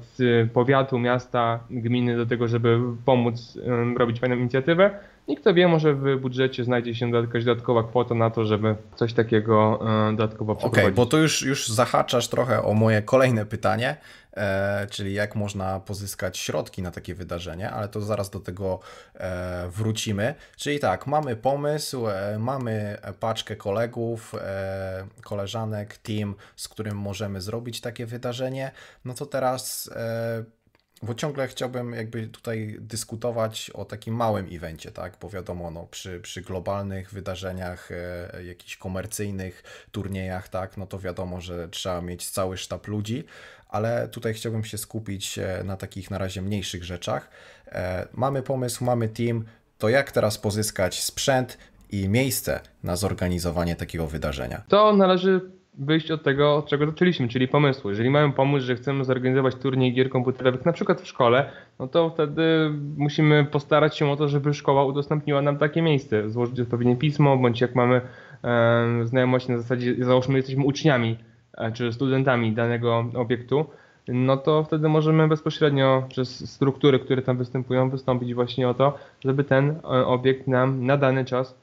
powiatu, 0.54 1.00
miasta, 1.00 1.60
gminy 1.70 2.18
do 2.18 2.26
tego, 2.26 2.48
żeby 2.48 2.80
pomóc 3.06 3.58
robić 3.98 4.20
fajną 4.20 4.36
inicjatywę 4.36 4.92
i 5.28 5.38
kto 5.38 5.54
wie, 5.54 5.68
może 5.68 5.94
w 5.94 6.20
budżecie 6.20 6.64
znajdzie 6.64 6.96
się 6.96 7.10
jakaś 7.10 7.44
dodatkowa 7.44 7.84
kwota 7.84 8.16
na 8.16 8.30
to, 8.30 8.46
żeby 8.46 8.76
coś 8.96 9.14
takiego 9.14 9.80
e, 10.10 10.16
dodatkowo 10.16 10.56
przeprowadzić. 10.56 10.80
Okej, 10.80 10.84
okay, 10.84 10.96
bo 10.96 11.06
to 11.06 11.18
już, 11.18 11.42
już 11.42 11.68
zahaczasz 11.68 12.28
trochę 12.28 12.64
o 12.64 12.74
moje 12.74 13.02
kolejne 13.02 13.46
pytanie, 13.46 13.98
e, 14.34 14.88
czyli 14.90 15.14
jak 15.14 15.36
można 15.36 15.80
pozyskać 15.80 16.38
środki 16.38 16.82
na 16.82 16.92
takie 16.92 17.16
wydarzenie, 17.16 17.72
ale 17.72 17.88
to 17.88 18.02
zaraz 18.02 18.30
do 18.30 18.40
tego 18.40 18.80
e, 19.16 19.68
wrócimy. 19.70 20.36
Czyli 20.58 20.80
tak, 20.80 21.08
mamy 21.08 21.36
pomysł, 21.36 22.08
e, 22.08 22.40
mamy 22.40 22.98
paczkę 23.20 23.56
kolegów, 23.56 24.36
e, 24.36 25.08
koleżanek, 25.22 25.98
team, 25.98 26.36
z 26.56 26.68
którym 26.68 26.98
możemy 26.98 27.42
zrobić 27.42 27.82
takie 27.82 28.06
wydarzenie. 28.06 28.72
No 29.06 29.14
to 29.14 29.26
teraz 29.26 29.90
e, 29.96 30.63
bo 31.04 31.14
ciągle 31.16 31.48
chciałbym 31.48 31.94
jakby 31.94 32.28
tutaj 32.28 32.78
dyskutować 32.80 33.70
o 33.70 33.86
takim 33.86 34.16
małym 34.16 34.48
evencie, 34.52 34.92
tak? 34.92 35.14
Bo 35.22 35.30
wiadomo, 35.30 35.72
no, 35.72 35.88
przy, 35.92 36.20
przy 36.20 36.42
globalnych 36.42 37.12
wydarzeniach, 37.12 37.90
e, 37.92 38.44
jakichś 38.44 38.78
komercyjnych 38.78 39.64
turniejach, 39.92 40.48
tak, 40.50 40.78
no 40.78 40.88
to 40.88 41.00
wiadomo, 41.00 41.42
że 41.42 41.70
trzeba 41.70 42.02
mieć 42.02 42.30
cały 42.30 42.58
sztab 42.58 42.88
ludzi, 42.88 43.24
ale 43.70 44.08
tutaj 44.08 44.34
chciałbym 44.34 44.64
się 44.64 44.78
skupić 44.78 45.38
e, 45.38 45.62
na 45.64 45.78
takich 45.78 46.12
na 46.12 46.18
razie 46.18 46.42
mniejszych 46.42 46.84
rzeczach. 46.84 47.30
E, 47.68 48.08
mamy 48.14 48.44
pomysł, 48.44 48.84
mamy 48.84 49.10
team, 49.10 49.46
to 49.78 49.90
jak 49.90 50.12
teraz 50.12 50.38
pozyskać 50.38 51.04
sprzęt 51.04 51.58
i 51.90 52.10
miejsce 52.10 52.60
na 52.84 52.96
zorganizowanie 52.96 53.76
takiego 53.76 54.08
wydarzenia? 54.08 54.64
To 54.68 54.94
należy 54.96 55.52
wyjść 55.78 56.12
od 56.12 56.24
tego, 56.24 56.56
od 56.56 56.68
czego 56.68 56.86
zaczęliśmy, 56.86 57.28
czyli 57.28 57.48
pomysłu. 57.48 57.90
Jeżeli 57.90 58.10
mamy 58.10 58.34
pomysł, 58.34 58.66
że 58.66 58.76
chcemy 58.76 59.06
zorganizować 59.06 59.56
turniej 59.56 59.94
gier 59.94 60.10
komputerowych, 60.10 60.66
na 60.66 60.74
przykład 60.74 61.02
w 61.02 61.08
szkole, 61.08 61.52
no 61.80 61.88
to 61.88 62.10
wtedy 62.10 62.72
musimy 62.98 63.46
postarać 63.46 63.98
się 63.98 64.12
o 64.12 64.16
to, 64.16 64.28
żeby 64.28 64.54
szkoła 64.54 64.86
udostępniła 64.86 65.42
nam 65.42 65.58
takie 65.58 65.82
miejsce, 65.82 66.30
złożyć 66.30 66.60
odpowiednie 66.60 66.96
pismo, 66.96 67.38
bądź 67.38 67.62
jak 67.62 67.76
mamy 67.76 68.02
e, 68.44 69.06
znajomości 69.06 69.52
na 69.52 69.58
zasadzie, 69.58 69.96
załóżmy, 70.00 70.38
jesteśmy 70.38 70.66
uczniami 70.66 71.18
e, 71.58 71.72
czy 71.72 71.94
studentami 71.94 72.52
danego 72.52 73.06
obiektu, 73.16 73.66
no 74.08 74.38
to 74.38 74.64
wtedy 74.64 74.90
możemy 74.90 75.28
bezpośrednio 75.28 76.04
przez 76.10 76.52
struktury, 76.52 77.00
które 77.00 77.22
tam 77.22 77.38
występują, 77.38 77.90
wystąpić 77.90 78.34
właśnie 78.34 78.70
o 78.70 78.74
to, 78.74 78.98
żeby 79.26 79.44
ten 79.44 79.70
e, 79.70 79.88
obiekt 80.06 80.48
nam 80.48 80.86
na 80.86 80.98
dany 80.98 81.26
czas 81.26 81.63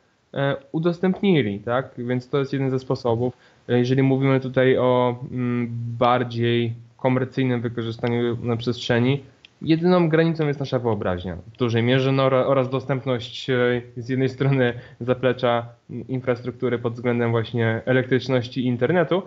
udostępnili, 0.73 1.61
tak? 1.61 1.91
Więc 1.99 2.29
to 2.29 2.39
jest 2.39 2.53
jeden 2.53 2.71
ze 2.71 2.79
sposobów. 2.79 3.37
Jeżeli 3.69 4.03
mówimy 4.03 4.41
tutaj 4.41 4.79
o 4.79 5.19
mm, 5.31 5.69
bardziej 5.99 6.75
komercyjnym 6.97 7.61
wykorzystaniu 7.61 8.37
na 8.43 8.57
przestrzeni, 8.57 9.23
jedyną 9.63 10.09
granicą 10.09 10.47
jest 10.47 10.61
nasza 10.61 10.79
wyobraźnia 10.79 11.37
w 11.37 11.57
dużej 11.57 11.83
mierze 11.83 12.13
no, 12.13 12.25
oraz 12.25 12.71
dostępność 12.71 13.51
e, 13.51 13.83
z 13.97 14.09
jednej 14.09 14.29
strony 14.29 14.73
zaplecza 15.01 15.67
infrastruktury 16.09 16.79
pod 16.79 16.95
względem 16.95 17.31
właśnie 17.31 17.81
elektryczności 17.85 18.61
i 18.61 18.67
internetu, 18.67 19.23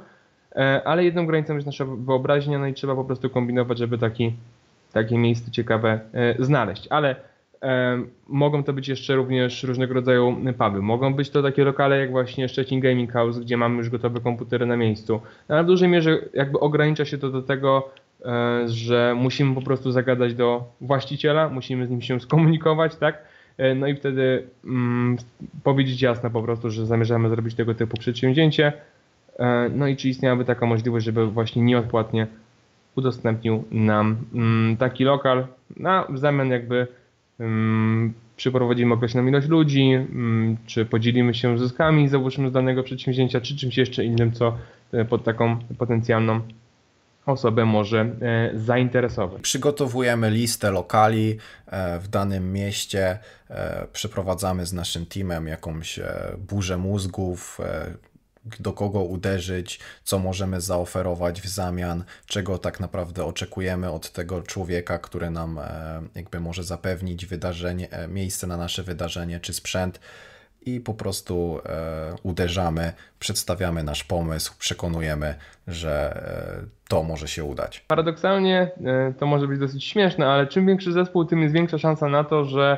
e, 0.56 0.82
ale 0.86 1.04
jedną 1.04 1.26
granicą 1.26 1.56
jest 1.56 1.66
nasza 1.66 1.86
wyobraźnia, 1.86 2.60
no 2.60 2.68
i 2.68 2.74
trzeba 2.74 2.96
po 2.96 3.04
prostu 3.04 3.30
kombinować, 3.30 3.78
żeby 3.78 3.98
taki, 3.98 4.34
takie 4.94 5.18
miejsce 5.18 5.52
ciekawe 5.52 6.00
e, 6.14 6.44
znaleźć. 6.44 6.88
Ale 6.90 7.16
Mogą 8.28 8.64
to 8.64 8.74
być 8.74 8.88
jeszcze 8.88 9.16
również 9.16 9.64
różnego 9.64 9.94
rodzaju 9.94 10.38
puby. 10.58 10.82
Mogą 10.82 11.14
być 11.14 11.30
to 11.30 11.44
takie 11.44 11.64
lokale 11.64 12.00
jak 12.00 12.12
właśnie 12.12 12.50
Szczecin 12.50 12.80
Gaming 12.80 13.12
House, 13.12 13.40
gdzie 13.40 13.58
mamy 13.58 13.78
już 13.78 13.90
gotowe 13.90 14.20
komputery 14.20 14.66
na 14.66 14.78
miejscu. 14.78 15.22
No, 15.50 15.56
ale 15.56 15.64
w 15.64 15.68
dużej 15.68 15.90
mierze 15.90 16.18
jakby 16.34 16.60
ogranicza 16.60 17.06
się 17.06 17.18
to 17.18 17.30
do 17.30 17.42
tego, 17.42 17.90
e, 18.26 18.64
że 18.66 19.16
musimy 19.18 19.56
po 19.56 19.62
prostu 19.62 19.92
zagadać 19.92 20.34
do 20.34 20.64
właściciela, 20.82 21.50
musimy 21.50 21.88
z 21.88 21.90
nim 21.90 22.02
się 22.02 22.20
skomunikować, 22.20 22.96
tak? 22.96 23.18
E, 23.58 23.76
no 23.76 23.88
i 23.88 23.96
wtedy 23.96 24.44
mm, 24.66 25.18
powiedzieć 25.64 26.02
jasno 26.02 26.30
po 26.30 26.44
prostu, 26.44 26.70
że 26.70 26.86
zamierzamy 26.86 27.30
zrobić 27.30 27.56
tego 27.56 27.74
typu 27.74 27.98
przedsięwzięcie. 27.98 28.74
E, 29.40 29.70
no 29.76 29.88
i 29.88 29.96
czy 29.96 30.10
istniałaby 30.10 30.46
taka 30.46 30.66
możliwość, 30.66 31.06
żeby 31.06 31.28
właśnie 31.28 31.62
nieodpłatnie 31.62 32.28
udostępnił 32.96 33.64
nam 33.72 34.18
mm, 34.34 34.78
taki 34.78 35.04
lokal, 35.04 35.48
na 35.78 36.06
w 36.10 36.18
zamian 36.18 36.50
jakby 36.50 36.88
przeprowadzimy 38.36 38.94
określoną 38.94 39.28
ilość 39.28 39.48
ludzi, 39.48 39.92
czy 40.66 40.86
podzielimy 40.86 41.34
się 41.34 41.58
zyskami, 41.58 42.10
załóżmy 42.10 42.50
z 42.50 42.54
danego 42.54 42.84
przedsięwzięcia, 42.84 43.42
czy 43.42 43.58
czymś 43.58 43.78
jeszcze 43.78 44.06
innym, 44.06 44.32
co 44.32 44.58
e, 44.94 45.06
pod 45.06 45.24
taką 45.24 45.58
potencjalną 45.78 46.42
osobę 47.26 47.66
może 47.66 48.02
e, 48.02 48.52
zainteresować. 48.60 49.42
Przygotowujemy 49.42 50.32
listę 50.32 50.72
lokali 50.72 51.38
e, 51.68 52.00
w 52.00 52.08
danym 52.08 52.54
mieście, 52.54 53.20
przeprowadzamy 53.94 54.66
z 54.66 54.74
naszym 54.74 55.06
teamem 55.06 55.48
jakąś 55.48 56.00
burzę 56.50 56.78
mózgów, 56.78 57.60
do 58.60 58.74
kogo 58.74 59.00
uderzyć, 59.00 59.80
co 60.04 60.20
możemy 60.20 60.62
zaoferować 60.62 61.42
w 61.42 61.48
zamian, 61.48 62.04
czego 62.26 62.58
tak 62.58 62.80
naprawdę 62.80 63.26
oczekujemy 63.26 63.92
od 63.92 64.12
tego 64.12 64.42
człowieka, 64.42 64.98
który 64.98 65.30
nam 65.30 65.60
e, 65.60 66.02
jakby 66.16 66.40
może 66.40 66.64
zapewnić 66.64 67.26
wydarzenie, 67.26 67.92
e, 67.92 68.08
miejsce 68.08 68.48
na 68.48 68.58
nasze 68.58 68.84
wydarzenie 68.84 69.40
czy 69.40 69.54
sprzęt 69.54 70.00
i 70.66 70.80
po 70.80 70.94
prostu 70.94 71.60
e, 71.66 72.16
uderzamy, 72.24 72.94
przedstawiamy 73.20 73.84
nasz 73.84 74.04
pomysł, 74.04 74.54
przekonujemy, 74.60 75.36
że 75.68 76.24
to 76.88 77.04
może 77.04 77.28
się 77.28 77.44
udać. 77.44 77.80
Paradoksalnie 77.88 78.72
to 79.20 79.26
może 79.26 79.48
być 79.48 79.60
dosyć 79.60 79.84
śmieszne, 79.84 80.28
ale 80.28 80.48
czym 80.48 80.66
większy 80.66 80.92
zespół, 80.92 81.26
tym 81.26 81.42
jest 81.42 81.54
większa 81.54 81.78
szansa 81.78 82.10
na 82.10 82.24
to, 82.24 82.46
że 82.46 82.78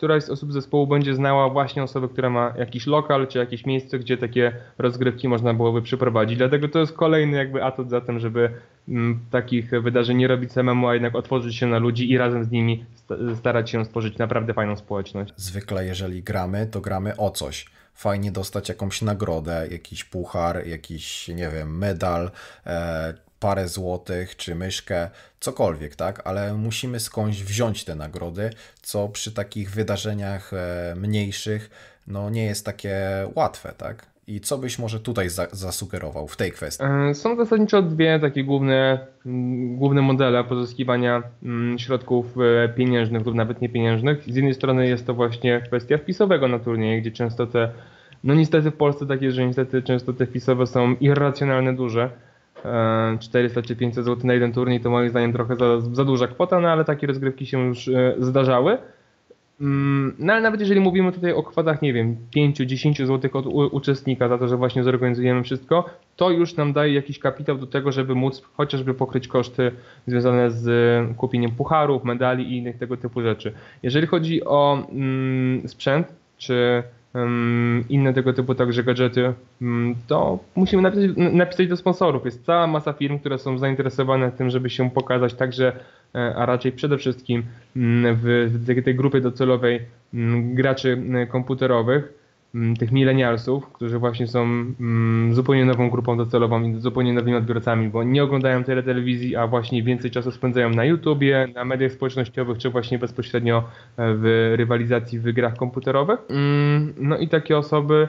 któraś 0.00 0.24
z 0.24 0.30
osób 0.30 0.52
zespołu 0.52 0.86
będzie 0.86 1.14
znała 1.14 1.48
właśnie 1.48 1.82
osobę, 1.82 2.08
która 2.08 2.30
ma 2.30 2.54
jakiś 2.58 2.86
lokal 2.86 3.26
czy 3.26 3.38
jakieś 3.38 3.66
miejsce, 3.66 3.98
gdzie 3.98 4.16
takie 4.16 4.52
rozgrywki 4.78 5.28
można 5.28 5.54
byłoby 5.54 5.82
przeprowadzić. 5.82 6.38
Dlatego 6.38 6.68
to 6.68 6.78
jest 6.78 6.92
kolejny 6.92 7.36
jakby 7.36 7.64
atut 7.64 7.90
za 7.90 8.00
tym, 8.00 8.18
żeby 8.18 8.50
mm, 8.88 9.20
takich 9.30 9.70
wydarzeń 9.70 10.16
nie 10.16 10.28
robić 10.28 10.52
samemu, 10.52 10.88
a 10.88 10.94
jednak 10.94 11.14
otworzyć 11.16 11.56
się 11.56 11.66
na 11.66 11.78
ludzi 11.78 12.10
i 12.10 12.18
razem 12.18 12.44
z 12.44 12.50
nimi 12.50 12.84
starać 13.34 13.70
się 13.70 13.84
stworzyć 13.84 14.18
naprawdę 14.18 14.54
fajną 14.54 14.76
społeczność. 14.76 15.32
Zwykle 15.36 15.86
jeżeli 15.86 16.22
gramy, 16.22 16.66
to 16.66 16.80
gramy 16.80 17.16
o 17.16 17.30
coś 17.30 17.66
fajnie 17.94 18.32
dostać 18.32 18.68
jakąś 18.68 19.02
nagrodę, 19.02 19.68
jakiś 19.70 20.04
puchar, 20.04 20.66
jakiś, 20.66 21.28
nie 21.28 21.50
wiem, 21.50 21.78
medal, 21.78 22.30
e, 22.66 23.14
parę 23.40 23.68
złotych 23.68 24.36
czy 24.36 24.54
myszkę, 24.54 25.10
cokolwiek, 25.40 25.96
tak? 25.96 26.22
Ale 26.24 26.54
musimy 26.54 27.00
skądś 27.00 27.42
wziąć 27.42 27.84
te 27.84 27.94
nagrody, 27.94 28.50
co 28.82 29.08
przy 29.08 29.32
takich 29.32 29.70
wydarzeniach 29.70 30.52
e, 30.54 30.94
mniejszych 30.96 31.70
no 32.06 32.30
nie 32.30 32.44
jest 32.44 32.64
takie 32.64 32.98
łatwe, 33.34 33.72
tak? 33.78 34.06
I 34.26 34.40
co 34.40 34.58
byś 34.58 34.78
może 34.78 35.00
tutaj 35.00 35.30
za 35.30 35.46
zasugerował 35.52 36.28
w 36.28 36.36
tej 36.36 36.52
kwestii? 36.52 36.84
E, 37.10 37.14
są 37.14 37.36
zasadniczo 37.36 37.82
dwie 37.82 38.18
takie 38.20 38.44
główne, 38.44 39.06
główne 39.74 40.02
modele 40.02 40.44
pozyskiwania 40.44 41.22
środków 41.76 42.26
e, 42.38 42.68
pieniężnych 42.68 43.26
lub 43.26 43.34
nawet 43.34 43.60
niepieniężnych. 43.60 44.24
Z 44.24 44.36
jednej 44.36 44.54
strony 44.54 44.88
jest 44.88 45.06
to 45.06 45.14
właśnie 45.14 45.60
kwestia 45.66 45.98
wpisowego 45.98 46.48
na 46.48 46.58
turnieje, 46.58 47.00
gdzie 47.00 47.10
często 47.10 47.46
te, 47.46 47.72
no 48.24 48.34
niestety 48.34 48.70
w 48.70 48.76
Polsce 48.76 49.06
tak 49.06 49.22
jest, 49.22 49.36
że 49.36 49.46
niestety 49.46 49.82
często 49.82 50.12
te 50.12 50.26
wpisowe 50.26 50.66
są 50.66 50.94
irracjonalnie 50.94 51.72
duże 51.72 52.10
400 53.20 53.62
czy 53.62 53.76
500 53.76 54.04
zł 54.04 54.26
na 54.26 54.34
jeden 54.34 54.52
turniej 54.52 54.80
to 54.80 54.90
moim 54.90 55.10
zdaniem 55.10 55.32
trochę 55.32 55.56
za, 55.56 55.80
za 55.80 56.04
duża 56.04 56.26
kwota, 56.26 56.60
no 56.60 56.68
ale 56.68 56.84
takie 56.84 57.06
rozgrywki 57.06 57.46
się 57.46 57.66
już 57.66 57.88
e, 57.88 58.14
zdarzały. 58.18 58.78
Mm, 59.60 60.14
no 60.18 60.32
ale 60.32 60.42
nawet 60.42 60.60
jeżeli 60.60 60.80
mówimy 60.80 61.12
tutaj 61.12 61.32
o 61.32 61.42
kwotach, 61.42 61.82
nie 61.82 61.92
wiem, 61.92 62.16
5-10 62.36 63.06
zł 63.06 63.30
od 63.32 63.46
uczestnika 63.72 64.28
za 64.28 64.38
to, 64.38 64.48
że 64.48 64.56
właśnie 64.56 64.84
zorganizujemy 64.84 65.42
wszystko, 65.42 65.84
to 66.16 66.30
już 66.30 66.56
nam 66.56 66.72
daje 66.72 66.94
jakiś 66.94 67.18
kapitał 67.18 67.58
do 67.58 67.66
tego, 67.66 67.92
żeby 67.92 68.14
móc 68.14 68.42
chociażby 68.56 68.94
pokryć 68.94 69.28
koszty 69.28 69.72
związane 70.06 70.50
z 70.50 70.68
kupieniem 71.16 71.50
pucharów, 71.50 72.04
medali 72.04 72.44
i 72.52 72.56
innych 72.56 72.78
tego 72.78 72.96
typu 72.96 73.22
rzeczy. 73.22 73.52
Jeżeli 73.82 74.06
chodzi 74.06 74.44
o 74.44 74.86
mm, 74.92 75.68
sprzęt, 75.68 76.14
czy 76.38 76.82
inne 77.88 78.14
tego 78.14 78.32
typu 78.32 78.54
także 78.54 78.84
gadżety, 78.84 79.32
to 80.06 80.38
musimy 80.56 80.82
napisać, 80.82 81.10
napisać 81.16 81.68
do 81.68 81.76
sponsorów. 81.76 82.24
Jest 82.24 82.44
cała 82.44 82.66
masa 82.66 82.92
firm, 82.92 83.18
które 83.18 83.38
są 83.38 83.58
zainteresowane 83.58 84.32
tym, 84.32 84.50
żeby 84.50 84.70
się 84.70 84.90
pokazać 84.90 85.34
także, 85.34 85.72
e, 86.14 86.34
a 86.36 86.46
raczej 86.46 86.72
przede 86.72 86.98
wszystkim 86.98 87.42
mm, 87.76 88.16
w, 88.22 88.82
tej 88.84 88.94
grupie 88.94 89.20
docelowej 89.20 89.80
mm, 90.14 90.54
graczy 90.54 91.02
komputerowych. 91.28 92.19
Mm, 92.54 92.76
tych 92.76 92.92
milenialsów, 92.92 93.72
którzy 93.72 93.98
właśnie 93.98 94.26
są 94.26 94.42
mm, 94.42 95.34
zupełnie 95.34 95.64
nową 95.64 95.90
grupą 95.90 96.16
docelową 96.16 96.62
i 96.62 96.80
zupełnie 96.80 97.12
nowymi 97.12 97.36
odbiorcami, 97.36 97.88
bo 97.88 98.04
nie 98.04 98.24
oglądają 98.24 98.64
tyle 98.64 98.82
telewizji, 98.82 99.36
a 99.36 99.46
właśnie 99.46 99.82
więcej 99.82 100.10
czasu 100.10 100.30
spędzają 100.30 100.70
na 100.70 100.84
YouTubie, 100.84 101.48
na 101.54 101.64
mediach 101.64 101.92
społecznościowych, 101.92 102.58
czy 102.58 102.70
właśnie 102.70 102.98
bezpośrednio 102.98 103.58
e, 103.58 103.62
w 103.96 104.52
rywalizacji 104.56 105.18
w 105.18 105.32
grach 105.32 105.56
komputerowych. 105.56 106.20
Mm, 106.30 106.94
no 106.98 107.18
i 107.18 107.28
takie 107.28 107.58
osoby 107.58 108.08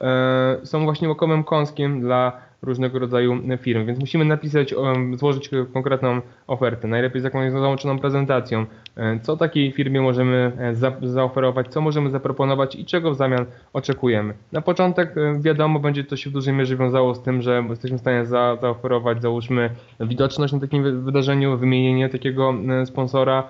e, 0.00 0.58
są 0.62 0.84
właśnie 0.84 1.08
łokomym 1.08 1.44
kąskiem 1.44 2.00
dla 2.00 2.47
różnego 2.62 2.98
rodzaju 2.98 3.40
firm, 3.60 3.86
więc 3.86 3.98
musimy 3.98 4.24
napisać, 4.24 4.74
złożyć 5.14 5.50
konkretną 5.72 6.20
ofertę, 6.46 6.88
najlepiej 6.88 7.20
z 7.20 7.24
jakąś 7.24 7.52
załączoną 7.52 7.98
prezentacją, 7.98 8.66
e, 8.96 9.20
co 9.20 9.36
takiej 9.36 9.72
firmie 9.72 10.00
możemy 10.00 10.52
e, 10.58 10.74
za, 10.74 10.92
zaoferować, 11.02 11.68
co 11.68 11.80
możemy 11.80 12.10
zaproponować 12.10 12.74
i 12.76 12.84
czego 12.84 13.10
w 13.10 13.16
zamian 13.16 13.46
oczekujemy. 13.72 14.34
Na 14.52 14.60
początek 14.60 15.14
e, 15.16 15.40
wiadomo, 15.40 15.80
będzie 15.80 16.04
to 16.04 16.16
się 16.16 16.30
w 16.30 16.32
dużej 16.32 16.54
mierze 16.54 16.76
wiązało 16.76 17.14
z 17.14 17.22
tym, 17.22 17.42
że 17.42 17.64
jesteśmy 17.70 17.98
w 17.98 18.00
stanie 18.00 18.26
za, 18.26 18.56
zaoferować, 18.60 19.22
załóżmy, 19.22 19.70
widoczność 20.00 20.52
na 20.52 20.60
takim 20.60 21.04
wydarzeniu, 21.04 21.58
wymienienie 21.58 22.08
takiego 22.08 22.54
sponsora, 22.84 23.48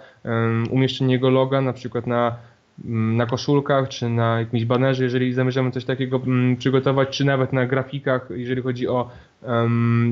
umieszczenie 0.70 1.14
jego 1.14 1.30
loga, 1.30 1.60
na 1.60 1.72
przykład 1.72 2.06
na 2.06 2.36
na 2.84 3.26
koszulkach, 3.26 3.88
czy 3.88 4.08
na 4.08 4.38
jakimś 4.38 4.64
banerze, 4.64 5.04
jeżeli 5.04 5.32
zamierzamy 5.32 5.70
coś 5.70 5.84
takiego 5.84 6.20
mm, 6.26 6.56
przygotować, 6.56 7.08
czy 7.08 7.24
nawet 7.24 7.52
na 7.52 7.66
grafikach, 7.66 8.28
jeżeli 8.30 8.62
chodzi 8.62 8.88
o, 8.88 9.10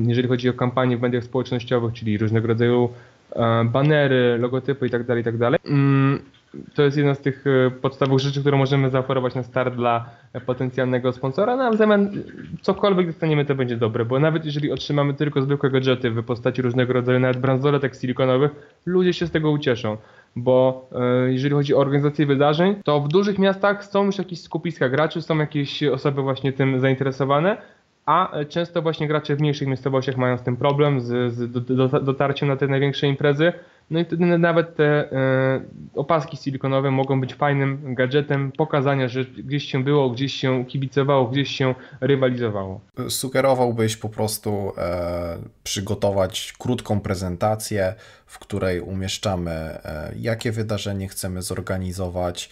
jeżeli 0.07 0.27
chodzi 0.27 0.49
o 0.49 0.53
kampanie 0.53 0.97
w 0.97 1.01
mediach 1.01 1.23
społecznościowych, 1.23 1.93
czyli 1.93 2.17
różnego 2.17 2.47
rodzaju 2.47 2.89
e, 3.35 3.63
banery, 3.65 4.37
logotypy 4.39 4.85
itd., 4.85 5.05
tak 5.05 5.17
itd. 5.17 5.51
Tak 5.51 5.61
mm, 5.65 6.19
to 6.75 6.83
jest 6.83 6.97
jedna 6.97 7.13
z 7.13 7.21
tych 7.21 7.45
e, 7.47 7.71
podstawowych 7.71 8.19
rzeczy, 8.19 8.41
które 8.41 8.57
możemy 8.57 8.89
zaoferować 8.89 9.35
na 9.35 9.43
start 9.43 9.75
dla 9.75 10.09
potencjalnego 10.45 11.11
sponsora, 11.11 11.55
no 11.55 11.63
a 11.63 11.71
w 11.71 11.75
zamian 11.75 12.09
cokolwiek 12.61 13.07
dostaniemy, 13.07 13.45
to 13.45 13.55
będzie 13.55 13.77
dobre, 13.77 14.05
bo 14.05 14.19
nawet 14.19 14.45
jeżeli 14.45 14.71
otrzymamy 14.71 15.13
tylko 15.13 15.41
zwykłe 15.41 15.69
gadżety 15.69 16.11
w 16.11 16.23
postaci 16.23 16.61
różnego 16.61 16.93
rodzaju 16.93 17.19
nawet 17.19 17.37
bransoletek 17.37 17.95
silikonowych, 17.95 18.51
ludzie 18.85 19.13
się 19.13 19.27
z 19.27 19.31
tego 19.31 19.51
ucieszą 19.51 19.97
bo 20.35 20.89
e, 21.25 21.31
jeżeli 21.31 21.55
chodzi 21.55 21.75
o 21.75 21.77
organizację 21.77 22.25
wydarzeń, 22.25 22.75
to 22.83 22.99
w 22.99 23.07
dużych 23.07 23.39
miastach 23.39 23.85
są 23.85 24.05
już 24.05 24.17
jakieś 24.17 24.41
skupiska 24.41 24.89
graczy, 24.89 25.21
są 25.21 25.37
jakieś 25.37 25.83
osoby 25.83 26.21
właśnie 26.21 26.53
tym 26.53 26.79
zainteresowane, 26.79 27.57
a 28.05 28.31
często 28.49 28.81
właśnie 28.81 29.07
gracze 29.07 29.35
w 29.35 29.39
mniejszych 29.39 29.67
miejscowościach 29.67 30.17
mają 30.17 30.37
z 30.37 30.43
tym 30.43 30.57
problem, 30.57 31.01
z, 31.01 31.33
z 31.33 31.51
dotarciem 32.05 32.49
na 32.49 32.55
te 32.55 32.67
największe 32.67 33.07
imprezy. 33.07 33.53
No 33.89 33.99
i 33.99 34.05
wtedy 34.05 34.37
nawet 34.37 34.75
te 34.75 35.11
e, 35.11 35.61
opaski 35.95 36.37
silikonowe 36.37 36.91
mogą 36.91 37.21
być 37.21 37.33
fajnym 37.33 37.95
gadżetem 37.95 38.51
pokazania, 38.51 39.07
że 39.07 39.25
gdzieś 39.25 39.63
się 39.63 39.83
było, 39.83 40.09
gdzieś 40.09 40.33
się 40.33 40.65
kibicowało, 40.65 41.27
gdzieś 41.27 41.51
się 41.51 41.75
rywalizowało. 42.01 42.81
Sugerowałbyś 43.09 43.97
po 43.97 44.09
prostu 44.09 44.71
e, 44.77 45.37
przygotować 45.63 46.53
krótką 46.59 46.99
prezentację, 46.99 47.93
w 48.25 48.39
której 48.39 48.81
umieszczamy, 48.81 49.51
e, 49.51 50.13
jakie 50.19 50.51
wydarzenie 50.51 51.07
chcemy 51.07 51.41
zorganizować, 51.41 52.49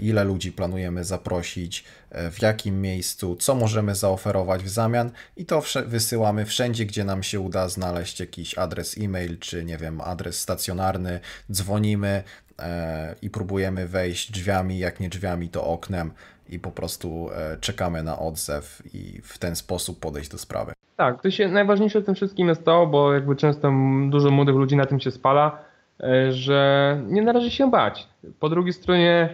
ile 0.00 0.24
ludzi 0.24 0.52
planujemy 0.52 1.04
zaprosić, 1.04 1.84
e, 2.10 2.30
w 2.30 2.42
jakim 2.42 2.80
miejscu, 2.80 3.36
co 3.36 3.54
możemy 3.54 3.94
zaoferować 3.94 4.62
w 4.62 4.68
zamian 4.68 5.10
i 5.36 5.46
to 5.46 5.62
wysyłamy 5.86 6.44
wszędzie, 6.44 6.86
gdzie 6.86 7.04
nam 7.04 7.22
się 7.22 7.40
uda 7.40 7.68
znaleźć 7.68 8.20
jakiś 8.20 8.58
adres 8.58 8.98
e-mail, 8.98 9.38
czy 9.38 9.64
nie 9.64 9.78
wiem, 9.78 10.00
adres 10.00 10.40
stacjonarny, 10.40 11.20
dzwonimy 11.52 12.22
i 13.22 13.30
próbujemy 13.30 13.88
wejść 13.88 14.32
drzwiami, 14.32 14.78
jak 14.78 15.00
nie 15.00 15.08
drzwiami, 15.08 15.48
to 15.48 15.64
oknem 15.64 16.10
i 16.48 16.58
po 16.58 16.70
prostu 16.70 17.28
czekamy 17.60 18.02
na 18.02 18.18
odzew 18.18 18.82
i 18.94 19.20
w 19.22 19.38
ten 19.38 19.56
sposób 19.56 20.00
podejść 20.00 20.30
do 20.30 20.38
sprawy. 20.38 20.72
Tak, 20.96 21.22
to 21.22 21.30
się 21.30 21.48
najważniejsze 21.48 22.00
w 22.00 22.04
tym 22.04 22.14
wszystkim 22.14 22.48
jest 22.48 22.64
to, 22.64 22.86
bo 22.86 23.12
jakby 23.12 23.36
często 23.36 23.72
dużo 24.10 24.30
młodych 24.30 24.54
ludzi 24.54 24.76
na 24.76 24.86
tym 24.86 25.00
się 25.00 25.10
spala, 25.10 25.58
e, 25.58 25.75
że 26.30 27.00
nie 27.06 27.22
należy 27.22 27.50
się 27.50 27.70
bać. 27.70 28.08
Po 28.40 28.48
drugiej 28.48 28.72
stronie 28.72 29.28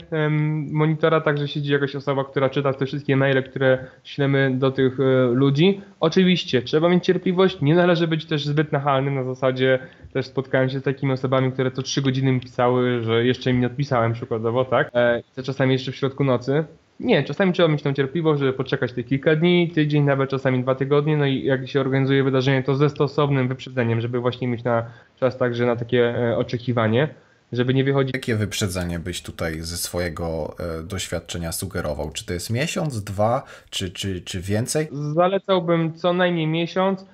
monitora 0.71 1.21
także 1.21 1.49
siedzi 1.49 1.73
jakaś 1.73 1.97
osoba, 1.97 2.25
która 2.25 2.49
czyta 2.49 2.73
te 2.73 2.87
wszystkie 2.87 3.17
maile, 3.17 3.43
które 3.43 3.87
ślemy 4.05 4.55
do 4.59 4.71
tych 4.71 5.01
e, 5.01 5.27
ludzi. 5.27 5.81
Oczywiście 6.01 6.63
trzeba 6.63 6.89
mieć 6.89 7.05
cierpliwość, 7.05 7.61
nie 7.61 7.75
należy 7.75 8.09
być 8.09 8.27
też 8.27 8.47
zbyt 8.47 8.73
nachalnym. 8.73 9.15
Na 9.15 9.25
zasadzie 9.25 9.79
też 10.13 10.27
spotkałem 10.27 10.69
się 10.69 10.81
z 10.81 10.83
takimi 10.83 11.13
osobami, 11.13 11.53
które 11.53 11.71
co 11.71 11.83
trzy 11.83 12.03
godziny 12.03 12.33
mi 12.33 12.41
pisały, 12.41 13.03
że 13.03 13.25
jeszcze 13.25 13.53
mi 13.53 13.61
nie 13.61 13.67
odpisałem 13.67 14.13
przykładowo, 14.13 14.65
tak? 14.65 14.91
E, 14.95 15.23
to 15.35 15.43
czasami 15.43 15.73
jeszcze 15.73 15.93
w 15.93 15.97
środku 15.97 16.25
nocy. 16.25 16.65
Nie, 17.01 17.25
czasami 17.25 17.53
trzeba 17.53 17.69
mieć 17.69 17.83
tą 17.83 17.95
cierpliwość, 17.95 18.41
żeby 18.41 18.53
poczekać 18.53 18.93
te 18.93 19.03
kilka 19.03 19.37
dni, 19.37 19.71
tydzień, 19.71 20.05
nawet 20.05 20.31
czasami 20.31 20.63
dwa 20.63 20.75
tygodnie, 20.75 21.17
no 21.17 21.27
i 21.27 21.45
jak 21.45 21.69
się 21.69 21.81
organizuje 21.81 22.25
wydarzenie, 22.25 22.63
to 22.63 22.77
ze 22.77 22.91
stosownym 22.91 23.49
wyprzedzeniem, 23.49 24.01
żeby 24.01 24.21
właśnie 24.21 24.49
mieć 24.49 24.65
na 24.65 24.87
czas 25.21 25.39
także 25.39 25.67
na 25.67 25.77
takie 25.77 26.19
e, 26.19 26.37
oczekiwanie, 26.37 27.09
żeby 27.53 27.75
nie 27.75 27.85
wychodzić. 27.85 28.15
Jakie 28.15 28.37
wyprzedzenie 28.37 28.99
byś 28.99 29.23
tutaj 29.23 29.61
ze 29.61 29.77
swojego 29.77 30.55
e, 30.81 30.83
doświadczenia 30.83 31.53
sugerował? 31.53 32.11
Czy 32.11 32.27
to 32.27 32.33
jest 32.33 32.51
miesiąc, 32.51 33.05
dwa, 33.05 33.43
czy, 33.71 33.91
czy, 33.91 34.21
czy 34.21 34.41
więcej? 34.41 34.89
Zalecałbym 35.15 35.95
co 35.95 36.13
najmniej 36.13 36.47
miesiąc, 36.47 37.07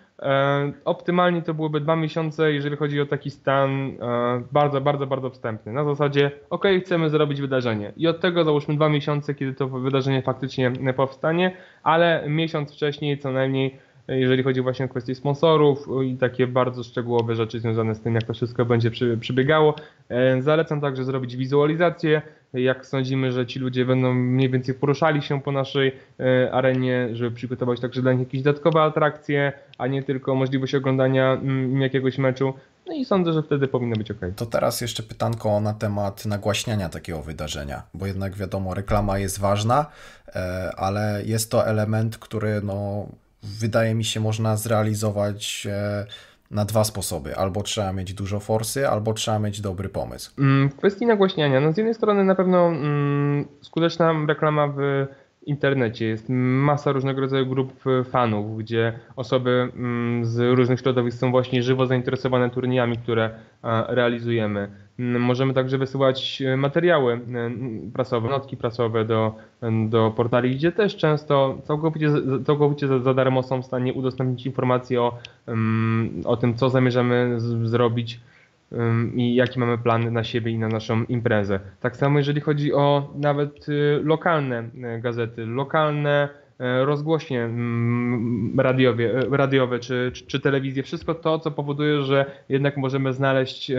optymalnie 0.85 1.43
to 1.43 1.55
byłyby 1.55 1.81
dwa 1.81 1.97
miesiące, 1.97 2.53
jeżeli 2.53 2.77
chodzi 2.77 3.01
o 3.01 3.07
taki 3.07 3.31
stan 3.31 3.71
e, 3.71 4.43
bardzo, 4.53 4.81
bardzo, 4.81 5.07
bardzo 5.07 5.31
wstępny. 5.31 5.73
Na 5.73 5.85
zasadzie, 5.85 6.31
ok, 6.51 6.65
chcemy 6.81 7.11
zrobić 7.11 7.41
wydarzenie 7.41 7.93
i 7.97 8.07
od 8.07 8.21
tego 8.21 8.45
załóżmy 8.45 8.75
dwa 8.75 8.89
miesiące, 8.89 9.35
kiedy 9.35 9.55
to 9.55 9.69
wydarzenie 9.69 10.23
faktycznie 10.23 10.73
powstanie, 10.97 11.57
ale 11.83 12.25
miesiąc 12.29 12.73
wcześniej 12.73 13.19
co 13.19 13.33
najmniej, 13.33 13.79
jeżeli 14.09 14.43
chodzi 14.43 14.61
właśnie 14.61 14.85
o 14.85 14.89
kwestie 14.89 15.15
sponsorów 15.15 15.89
i 16.05 16.17
takie 16.17 16.47
bardzo 16.47 16.83
szczegółowe 16.83 17.35
rzeczy 17.35 17.61
związane 17.61 17.95
z 17.95 18.01
tym, 18.01 18.15
jak 18.15 18.25
to 18.25 18.35
wszystko 18.35 18.65
będzie 18.65 18.91
przebiegało. 19.21 19.75
E, 20.09 20.43
zalecam 20.43 20.81
także 20.81 21.05
zrobić 21.05 21.37
wizualizację 21.37 22.23
jak 22.53 22.87
sądzimy, 22.87 23.33
że 23.33 23.47
ci 23.47 23.59
ludzie 23.59 23.85
będą 23.85 24.15
mniej 24.15 24.51
więcej 24.51 24.75
poruszali 24.75 25.23
się 25.23 25.43
po 25.43 25.53
naszej 25.53 25.93
e, 26.21 26.53
arenie, 26.53 27.09
żeby 27.13 27.37
przygotować 27.37 27.81
także 27.81 28.03
dla 28.03 28.13
nich 28.13 28.21
jakieś 28.21 28.43
dodatkowe 28.43 28.83
atrakcje, 28.83 29.53
a 29.79 29.87
nie 29.87 30.03
tylko 30.03 30.35
możliwość 30.35 30.75
oglądania 30.75 31.33
mm, 31.33 31.81
jakiegoś 31.81 32.19
meczu. 32.19 32.55
No 32.87 32.95
i 32.95 33.05
sądzę, 33.05 33.33
że 33.33 33.43
wtedy 33.43 33.69
powinno 33.69 33.97
być 33.97 34.11
ok. 34.11 34.19
To 34.37 34.47
teraz 34.47 34.81
jeszcze 34.81 35.03
pytanko 35.03 35.61
na 35.61 35.75
temat 35.75 36.27
nagłaśniania 36.27 36.89
takiego 36.89 37.23
wydarzenia, 37.23 37.83
bo 37.95 38.07
jednak 38.07 38.37
wiadomo, 38.37 38.75
reklama 38.75 39.19
jest 39.19 39.41
ważna, 39.41 39.87
e, 40.29 40.73
ale 40.77 41.23
jest 41.25 41.51
to 41.51 41.67
element, 41.67 42.19
który 42.19 42.61
no, 42.63 43.07
wydaje 43.43 43.95
mi 43.95 44.05
się 44.05 44.21
można 44.21 44.57
zrealizować 44.57 45.67
e, 45.71 46.07
na 46.51 46.65
dwa 46.65 46.85
sposoby. 46.85 47.37
Albo 47.37 47.63
trzeba 47.63 47.93
mieć 47.93 48.15
dużo 48.15 48.41
forsy, 48.41 48.89
albo 48.89 49.15
trzeba 49.15 49.39
mieć 49.39 49.61
dobry 49.61 49.89
pomysł. 49.89 50.33
Mm, 50.39 50.69
w 50.69 50.77
kwestii 50.77 51.07
nagłaśniania, 51.07 51.61
no 51.61 51.73
z 51.73 51.77
jednej 51.77 51.95
strony 51.95 52.25
na 52.25 52.35
pewno 52.35 52.69
mm, 52.69 53.45
skuteczna 53.63 54.15
reklama 54.29 54.69
w 54.69 55.07
internecie 55.47 56.07
jest 56.07 56.27
masa 56.29 56.93
różnego 56.93 57.21
rodzaju 57.21 57.47
grup 57.47 57.73
fanów, 58.11 58.59
gdzie 58.59 58.99
osoby 59.17 59.51
mm, 59.51 60.25
z 60.25 60.57
różnych 60.57 60.81
środowisk 60.81 61.19
są 61.19 61.31
właśnie 61.31 61.63
żywo 61.63 61.87
zainteresowane 61.87 62.51
turniejami, 62.51 62.99
które 62.99 63.31
realizujemy. 63.89 64.88
Możemy 64.99 65.55
także 65.55 65.79
wysyłać 65.79 66.43
e, 66.43 66.57
materiały 66.57 67.13
e, 67.13 67.21
prasowe, 67.95 68.29
notki 68.29 68.57
prasowe 68.57 69.05
do, 69.05 69.35
do 69.89 70.11
portali, 70.17 70.57
gdzie 70.57 70.73
też 70.73 70.97
często 70.97 71.59
całkowicie, 71.65 72.11
całkowicie 72.47 72.89
za, 72.89 72.99
za 72.99 73.15
darmo 73.15 73.43
są 73.43 73.63
w 73.63 73.67
stanie 73.67 73.93
udostępnić 73.93 74.47
informacje 74.47 75.03
o, 75.03 75.19
o 76.25 76.37
tym, 76.37 76.55
co 76.55 76.71
zamierzamy 76.71 77.35
z, 77.41 77.69
zrobić 77.69 78.21
i 79.15 79.35
jaki 79.35 79.61
mamy 79.61 79.79
plan 79.79 80.13
na 80.13 80.25
siebie 80.25 80.53
i 80.53 80.59
na 80.59 80.69
naszą 80.69 81.05
imprezę. 81.05 81.61
Tak 81.81 81.97
samo 81.97 82.19
jeżeli 82.19 82.41
chodzi 82.41 82.73
o 82.73 83.13
nawet 83.17 83.69
y, 83.69 84.01
lokalne 84.05 84.69
e, 84.83 85.01
gazety, 85.01 85.47
lokalne 85.47 86.29
rozgłośnie 86.85 87.49
radiowe, 88.57 89.05
radiowe 89.31 89.79
czy, 89.79 90.11
czy, 90.15 90.27
czy 90.27 90.41
telewizję, 90.41 90.83
wszystko 90.83 91.15
to, 91.15 91.39
co 91.39 91.51
powoduje, 91.51 92.03
że 92.03 92.27
jednak 92.49 92.77
możemy 92.77 93.13
znaleźć 93.13 93.73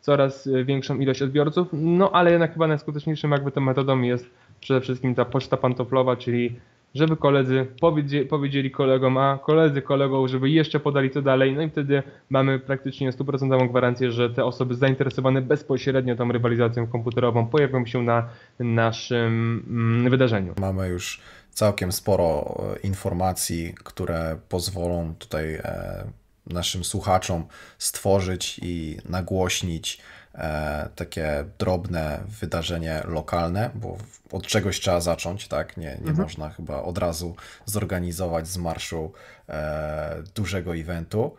coraz 0.00 0.46
y, 0.46 0.64
większą 0.64 0.98
ilość 0.98 1.22
odbiorców, 1.22 1.68
no 1.72 2.10
ale 2.12 2.30
jednak 2.30 2.52
chyba 2.52 2.66
najskuteczniejszym 2.66 3.30
jakby 3.30 3.52
tą 3.52 3.60
metodą 3.60 4.02
jest 4.02 4.30
przede 4.60 4.80
wszystkim 4.80 5.14
ta 5.14 5.24
poczta 5.24 5.56
pantoflowa, 5.56 6.16
czyli 6.16 6.56
żeby 6.94 7.16
koledzy 7.16 7.66
powiedzieli, 7.80 8.26
powiedzieli 8.26 8.70
kolegom, 8.70 9.18
a 9.18 9.38
koledzy 9.38 9.82
kolegom, 9.82 10.28
żeby 10.28 10.50
jeszcze 10.50 10.80
podali 10.80 11.10
to 11.10 11.22
dalej, 11.22 11.54
no 11.54 11.62
i 11.62 11.70
wtedy 11.70 12.02
mamy 12.30 12.58
praktycznie 12.58 13.12
stuprocentową 13.12 13.68
gwarancję, 13.68 14.12
że 14.12 14.30
te 14.30 14.44
osoby 14.44 14.74
zainteresowane 14.74 15.42
bezpośrednio 15.42 16.16
tą 16.16 16.32
rywalizacją 16.32 16.86
komputerową 16.86 17.46
pojawią 17.46 17.86
się 17.86 18.02
na 18.02 18.28
naszym 18.58 19.64
mm, 19.68 20.10
wydarzeniu. 20.10 20.54
Mamy 20.60 20.88
już 20.88 21.20
całkiem 21.50 21.92
sporo 21.92 22.56
e, 22.74 22.78
informacji, 22.86 23.74
które 23.84 24.36
pozwolą 24.48 25.14
tutaj 25.18 25.54
e, 25.54 26.04
naszym 26.48 26.84
słuchaczom 26.84 27.46
stworzyć 27.78 28.60
i 28.62 28.98
nagłośnić 29.04 29.98
e, 30.34 30.88
takie 30.94 31.44
drobne 31.58 32.20
wydarzenie 32.40 33.02
lokalne, 33.04 33.70
bo 33.74 33.98
od 34.32 34.46
czegoś 34.46 34.80
trzeba 34.80 35.00
zacząć, 35.00 35.48
tak? 35.48 35.76
Nie, 35.76 35.84
nie 35.84 36.10
mhm. 36.10 36.16
można 36.16 36.50
chyba 36.50 36.82
od 36.82 36.98
razu 36.98 37.36
zorganizować 37.64 38.48
z 38.48 38.56
marszu 38.56 39.12
e, 39.48 40.22
dużego 40.34 40.76
eventu. 40.76 41.36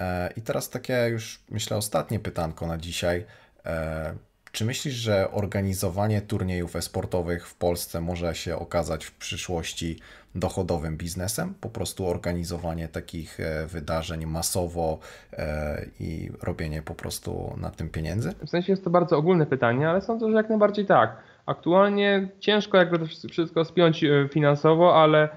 E, 0.00 0.32
I 0.36 0.42
teraz 0.42 0.70
takie 0.70 1.08
już 1.10 1.40
myślę 1.50 1.76
ostatnie 1.76 2.20
pytanko 2.20 2.66
na 2.66 2.78
dzisiaj. 2.78 3.26
E, 3.66 4.14
czy 4.52 4.64
myślisz, 4.64 4.94
że 4.94 5.30
organizowanie 5.30 6.20
turniejów 6.20 6.76
e-sportowych 6.76 7.48
w 7.48 7.54
Polsce 7.54 8.00
może 8.00 8.34
się 8.34 8.56
okazać 8.56 9.04
w 9.04 9.14
przyszłości 9.14 9.98
dochodowym 10.34 10.96
biznesem? 10.96 11.54
Po 11.60 11.68
prostu 11.68 12.06
organizowanie 12.06 12.88
takich 12.88 13.40
e, 13.40 13.66
wydarzeń 13.66 14.26
masowo 14.26 14.98
e, 15.32 15.86
i 16.00 16.30
robienie 16.42 16.82
po 16.82 16.94
prostu 16.94 17.54
na 17.60 17.70
tym 17.70 17.88
pieniędzy? 17.88 18.32
W 18.46 18.50
sensie 18.50 18.72
jest 18.72 18.84
to 18.84 18.90
bardzo 18.90 19.16
ogólne 19.16 19.46
pytanie, 19.46 19.88
ale 19.88 20.00
sądzę, 20.00 20.30
że 20.30 20.36
jak 20.36 20.48
najbardziej 20.48 20.86
tak. 20.86 21.16
Aktualnie 21.46 22.28
ciężko 22.40 22.78
jakby 22.78 22.98
to 22.98 23.06
wszystko 23.30 23.64
spiąć 23.64 24.04
e, 24.04 24.28
finansowo, 24.32 25.02
ale 25.02 25.28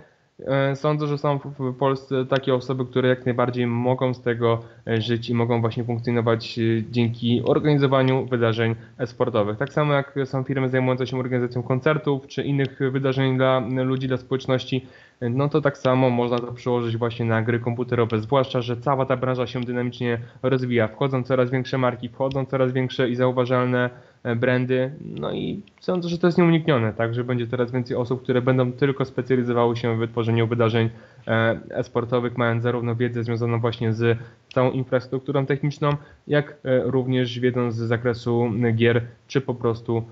sądzę, 0.76 1.08
że 1.08 1.17
są 1.17 1.39
w 1.39 1.74
Polsce 1.74 2.26
takie 2.26 2.56
osoby, 2.56 2.86
które 2.86 3.10
jak 3.10 3.26
najbardziej 3.26 3.67
mogą 3.67 4.13
z 4.13 4.21
tego 4.21 4.60
e, 4.88 5.02
żyć 5.02 5.30
i 5.30 5.34
mogą 5.34 5.62
właśnie 5.62 5.84
funkcjonować 5.84 6.60
e, 6.60 6.62
dzięki 6.91 7.41
organizowaniu 7.45 8.26
wydarzeń 8.26 8.76
sportowych. 9.06 9.58
Tak 9.58 9.74
samo 9.74 9.93
jak 9.93 10.15
są 10.26 10.43
firmy 10.43 10.69
zajmujące 10.69 11.08
się 11.08 11.19
organizacją 11.19 11.63
koncertów 11.63 12.28
czy 12.28 12.43
innych 12.43 12.80
wydarzeń 12.91 13.38
dla 13.38 13.60
ludzi, 13.60 14.08
dla 14.08 14.17
społeczności, 14.17 14.86
no 15.21 15.49
to 15.49 15.62
tak 15.62 15.78
samo 15.78 16.10
można 16.10 16.39
to 16.39 16.54
przełożyć 16.54 16.97
właśnie 16.97 17.25
na 17.25 17.41
gry 17.41 17.60
komputerowe, 17.60 18.19
zwłaszcza, 18.19 18.62
że 18.62 18.78
cała 18.78 19.06
ta 19.06 19.17
branża 19.17 19.47
się 19.47 19.62
dynamicznie 19.62 20.19
rozwija. 20.43 20.88
Wchodzą 20.88 21.23
coraz 21.23 21.51
większe 21.51 21.78
marki, 21.78 22.10
wchodzą 22.10 22.45
coraz 22.45 22.71
większe 22.71 23.10
i 23.10 23.15
zauważalne 23.15 23.89
E, 24.25 24.36
brandy. 24.36 24.91
No 25.01 25.34
i 25.34 25.62
sądzę, 25.80 26.10
że 26.10 26.17
to 26.17 26.28
jest 26.28 26.38
nieuniknione, 26.38 26.93
tak, 26.93 27.13
że 27.13 27.23
będzie 27.23 27.47
coraz 27.47 27.71
więcej 27.71 27.97
osób, 27.97 28.23
które 28.23 28.41
będą 28.41 28.71
tylko 28.71 29.06
specjalizowały 29.06 29.78
się 29.78 29.97
w 29.97 30.12
tworzeniu 30.12 30.47
wydarzeń 30.47 30.89
e, 31.28 31.60
e-sportowych, 31.69 32.38
mając 32.38 32.63
zarówno 32.63 32.95
wiedzę 32.95 33.23
związaną 33.23 33.60
właśnie 33.60 33.93
z 33.93 34.17
całą 34.54 34.71
infrastrukturą 34.71 35.45
techniczną, 35.45 35.89
jak 36.28 36.49
e, 36.51 36.82
również 36.84 37.39
wiedzą 37.39 37.71
z 37.71 37.75
zakresu 37.75 38.51
gier, 38.75 39.01
czy 39.28 39.41
po 39.41 39.56
prostu 39.56 40.04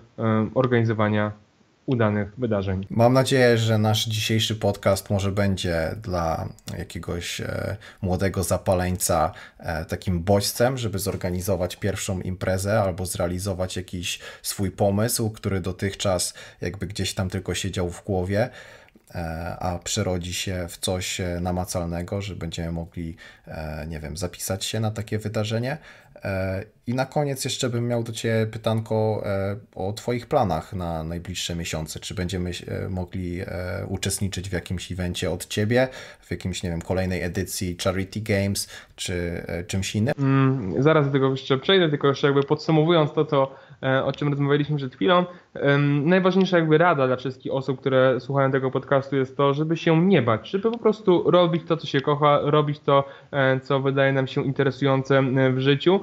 organizowania 0.54 1.32
udanych 1.86 2.34
wydarzeń. 2.38 2.88
Mam 2.90 3.14
nadzieję, 3.14 3.58
że 3.58 3.78
nasz 3.78 4.06
dzisiejszy 4.06 4.56
podcast 4.56 5.10
może 5.10 5.32
będzie 5.32 5.96
dla 6.02 6.50
jakiegoś 6.78 7.42
e, 7.42 7.78
młodego 8.02 8.44
zapaleńca 8.44 9.32
e, 9.60 9.86
takim 9.86 10.24
bodźcem, 10.24 10.78
żeby 10.78 11.00
zorganizować 11.00 11.76
pierwszą 11.76 12.22
imprezę 12.22 12.82
albo 12.82 13.06
zrealizować 13.06 13.78
jakiś 13.78 14.20
swój 14.42 14.72
pomysł, 14.72 15.30
który 15.30 15.62
dotychczas 15.62 16.34
jakby 16.62 16.88
gdzieś 16.88 17.14
tam 17.14 17.30
tylko 17.30 17.56
siedział 17.56 17.90
w 17.90 18.04
głowie 18.04 18.50
a 19.60 19.80
przerodzi 19.84 20.34
się 20.34 20.66
w 20.70 20.78
coś 20.78 21.22
namacalnego, 21.42 22.22
że 22.22 22.36
będziemy 22.36 22.72
mogli, 22.72 23.16
nie 23.88 24.00
wiem, 24.00 24.18
zapisać 24.18 24.66
się 24.66 24.80
na 24.80 24.92
takie 24.92 25.20
wydarzenie. 25.20 25.78
E, 26.24 26.64
I 26.88 26.94
na 26.94 27.06
koniec 27.06 27.46
jeszcze 27.46 27.70
bym 27.70 27.88
miał 27.88 28.04
do 28.04 28.12
Ciebie 28.12 28.48
pytanko 28.52 29.24
e, 29.26 29.56
o 29.76 29.94
Twoich 29.94 30.28
planach 30.28 30.74
na 30.74 31.04
najbliższe 31.04 31.56
miesiące. 31.56 32.00
Czy 32.00 32.16
będziemy 32.16 32.52
e, 32.68 32.90
mogli 32.90 33.42
uczestniczyć 33.88 34.50
w 34.50 34.54
jakimś 34.54 34.92
evencie 34.92 35.32
od 35.32 35.48
Ciebie, 35.48 35.88
w 36.22 36.32
jakimś, 36.32 36.64
nie 36.64 36.70
wiem, 36.70 36.82
kolejnej 36.82 37.24
edycji 37.24 37.78
Charity 37.84 38.22
Games, 38.22 38.68
czy 38.96 39.46
czymś 39.68 39.96
innym? 39.96 40.14
Mm, 40.20 40.84
zaraz 40.84 41.06
do 41.06 41.12
tego 41.12 41.32
jeszcze 41.32 41.58
przejdę, 41.58 41.90
tylko 41.90 42.08
jeszcze 42.08 42.28
jakby 42.28 42.44
podsumowując 42.44 43.14
to, 43.14 43.26
co, 43.26 43.56
o 44.06 44.12
czym 44.12 44.30
rozmawialiśmy 44.30 44.78
przed 44.78 44.96
chwilą, 44.96 45.26
najważniejsza 46.04 46.58
jakby 46.58 46.78
rada 46.78 47.08
dla 47.08 47.16
wszystkich 47.16 47.54
osób, 47.54 47.80
które 47.80 48.20
słuchają 48.20 48.52
tego 48.52 48.72
podcastu 48.72 49.16
jest 49.16 49.38
to, 49.38 49.54
żeby 49.54 49.78
się 49.78 50.06
nie 50.06 50.22
bać, 50.22 50.50
żeby 50.50 50.72
po 50.72 50.78
prostu 50.78 51.32
robić 51.32 51.64
to, 51.68 51.78
co 51.78 51.88
się 51.88 52.02
kocha, 52.02 52.40
robić 52.42 52.80
to, 52.80 53.04
co 53.62 53.80
wydaje 53.80 54.14
nam 54.14 54.28
się 54.28 54.46
interesujące 54.46 55.24
w 55.54 55.60
życiu, 55.60 56.00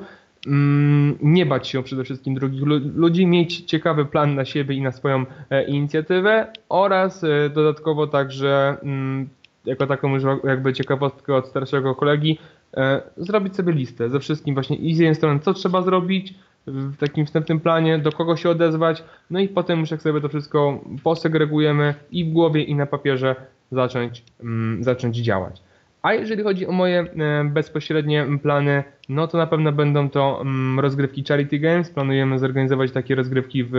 Mm, 0.46 1.18
nie 1.22 1.46
bać 1.46 1.68
się 1.68 1.82
przede 1.82 2.04
wszystkim 2.04 2.34
drugich 2.34 2.62
ludzi, 2.94 3.26
mieć 3.26 3.60
ciekawy 3.60 4.04
plan 4.04 4.34
na 4.34 4.44
siebie 4.44 4.74
i 4.74 4.82
na 4.82 4.92
swoją 4.92 5.26
e, 5.50 5.64
inicjatywę 5.64 6.52
oraz 6.68 7.24
e, 7.24 7.50
dodatkowo 7.50 8.06
także 8.06 8.76
mm, 8.82 9.28
jako 9.64 9.86
taką 9.86 10.14
już 10.14 10.22
jakby 10.44 10.72
ciekawostkę 10.72 11.34
od 11.34 11.48
starszego 11.48 11.94
kolegi 11.94 12.38
e, 12.76 13.02
zrobić 13.16 13.56
sobie 13.56 13.72
listę 13.72 14.10
ze 14.10 14.20
wszystkim 14.20 14.54
właśnie 14.54 14.76
i 14.76 14.94
z 14.94 14.98
jednej 14.98 15.14
strony 15.14 15.40
co 15.40 15.54
trzeba 15.54 15.82
zrobić 15.82 16.34
w 16.66 16.96
takim 16.96 17.26
wstępnym 17.26 17.60
planie, 17.60 17.98
do 17.98 18.12
kogo 18.12 18.36
się 18.36 18.50
odezwać, 18.50 19.04
no 19.30 19.40
i 19.40 19.48
potem 19.48 19.80
już 19.80 19.90
jak 19.90 20.02
sobie 20.02 20.20
to 20.20 20.28
wszystko 20.28 20.80
posegregujemy 21.02 21.94
i 22.10 22.24
w 22.24 22.32
głowie 22.32 22.62
i 22.62 22.74
na 22.74 22.86
papierze 22.86 23.36
zacząć, 23.72 24.24
mm, 24.42 24.84
zacząć 24.84 25.16
działać. 25.16 25.62
A 26.02 26.14
jeżeli 26.14 26.42
chodzi 26.42 26.66
o 26.66 26.72
moje 26.72 27.00
e, 27.00 27.44
bezpośrednie 27.44 28.26
plany, 28.42 28.84
no 29.08 29.28
to 29.28 29.38
na 29.38 29.46
pewno 29.46 29.72
będą 29.72 30.10
to 30.10 30.40
mm, 30.40 30.80
rozgrywki 30.80 31.24
Charity 31.28 31.58
Games. 31.58 31.90
Planujemy 31.90 32.38
zorganizować 32.38 32.92
takie 32.92 33.14
rozgrywki 33.14 33.64
w 33.64 33.74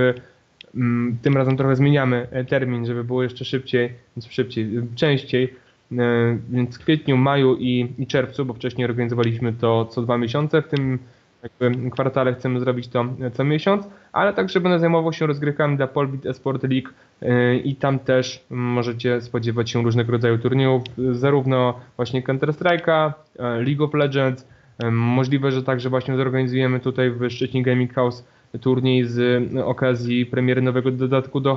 mm, 0.75 1.17
tym 1.21 1.37
razem 1.37 1.57
trochę 1.57 1.75
zmieniamy 1.75 2.27
e, 2.31 2.45
termin, 2.45 2.85
żeby 2.85 3.03
było 3.03 3.23
jeszcze 3.23 3.45
szybciej, 3.45 3.93
szybciej, 4.29 4.69
częściej, 4.95 5.53
e, 5.91 6.37
więc 6.49 6.77
w 6.77 6.83
kwietniu, 6.83 7.17
maju 7.17 7.55
i, 7.59 7.87
i 7.97 8.07
czerwcu, 8.07 8.45
bo 8.45 8.53
wcześniej 8.53 8.85
organizowaliśmy 8.85 9.53
to 9.53 9.85
co 9.85 10.01
dwa 10.01 10.17
miesiące, 10.17 10.61
w 10.61 10.67
tym 10.67 10.99
jakby 11.43 11.89
kwartale 11.89 12.33
chcemy 12.33 12.59
zrobić 12.59 12.87
to 12.87 13.05
co 13.33 13.43
miesiąc, 13.43 13.87
ale 14.13 14.33
także 14.33 14.59
będę 14.59 14.79
zajmował 14.79 15.13
się 15.13 15.27
rozgrywkami 15.27 15.77
dla 15.77 15.87
Polbit 15.87 16.25
Esport 16.25 16.63
League 16.63 16.89
y, 17.23 17.57
i 17.57 17.75
tam 17.75 17.99
też 17.99 18.45
możecie 18.49 19.21
spodziewać 19.21 19.69
się 19.69 19.83
różnego 19.83 20.11
rodzaju 20.11 20.37
turniejów, 20.37 20.83
zarówno 21.11 21.79
właśnie 21.95 22.23
Counter-Strike'a, 22.23 23.11
y, 23.35 23.39
League 23.39 23.83
of 23.83 23.93
Legends, 23.93 24.47
y, 24.83 24.91
możliwe, 24.91 25.51
że 25.51 25.63
także 25.63 25.89
właśnie 25.89 26.17
zorganizujemy 26.17 26.79
tutaj 26.79 27.11
w 27.11 27.29
Szczecin 27.29 27.63
Gaming 27.63 27.93
House 27.93 28.23
turniej 28.61 29.05
z 29.05 29.43
okazji 29.63 30.25
premiery 30.25 30.61
nowego 30.61 30.91
dodatku 30.91 31.39
do 31.39 31.55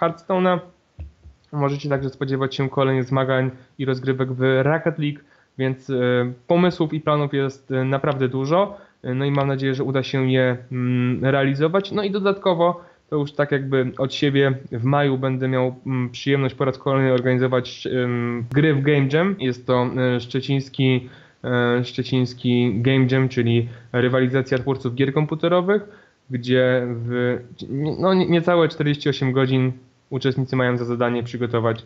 Hearthstone'a. 0.00 0.58
Możecie 1.52 1.88
także 1.88 2.10
spodziewać 2.10 2.54
się 2.54 2.70
kolejnych 2.70 3.04
zmagań 3.04 3.50
i 3.78 3.84
rozgrywek 3.84 4.32
w 4.32 4.60
Rocket 4.62 4.98
League, 4.98 5.20
więc 5.58 5.92
pomysłów 6.46 6.92
i 6.92 7.00
planów 7.00 7.34
jest 7.34 7.72
naprawdę 7.84 8.28
dużo. 8.28 8.76
No 9.02 9.24
i 9.24 9.30
mam 9.30 9.48
nadzieję, 9.48 9.74
że 9.74 9.84
uda 9.84 10.02
się 10.02 10.32
je 10.32 10.56
mm, 10.72 11.24
realizować. 11.24 11.92
No 11.92 12.02
i 12.02 12.10
dodatkowo 12.10 12.84
to 13.10 13.16
już 13.16 13.32
tak 13.32 13.52
jakby 13.52 13.92
od 13.98 14.14
siebie 14.14 14.52
w 14.72 14.84
maju 14.84 15.18
będę 15.18 15.48
miał 15.48 15.74
mm, 15.86 16.10
przyjemność 16.10 16.54
po 16.54 16.64
raz 16.64 16.78
kolejny 16.78 17.12
organizować 17.12 17.88
gry 18.50 18.74
w 18.74 18.82
Game 18.82 19.08
Jam. 19.12 19.36
Jest 19.38 19.66
to 19.66 19.90
e, 19.96 20.20
szczeciński, 20.20 21.08
szczeciński 21.84 22.72
Game 22.76 23.06
Jam, 23.10 23.28
czyli 23.28 23.68
rywalizacja 23.92 24.58
twórców 24.58 24.94
gier 24.94 25.12
komputerowych, 25.12 25.82
gdzie 26.30 26.86
w 26.86 27.38
no, 27.98 28.14
niecałe 28.14 28.68
48 28.68 29.32
godzin 29.32 29.72
uczestnicy 30.10 30.56
mają 30.56 30.76
za 30.76 30.84
zadanie 30.84 31.22
przygotować 31.22 31.84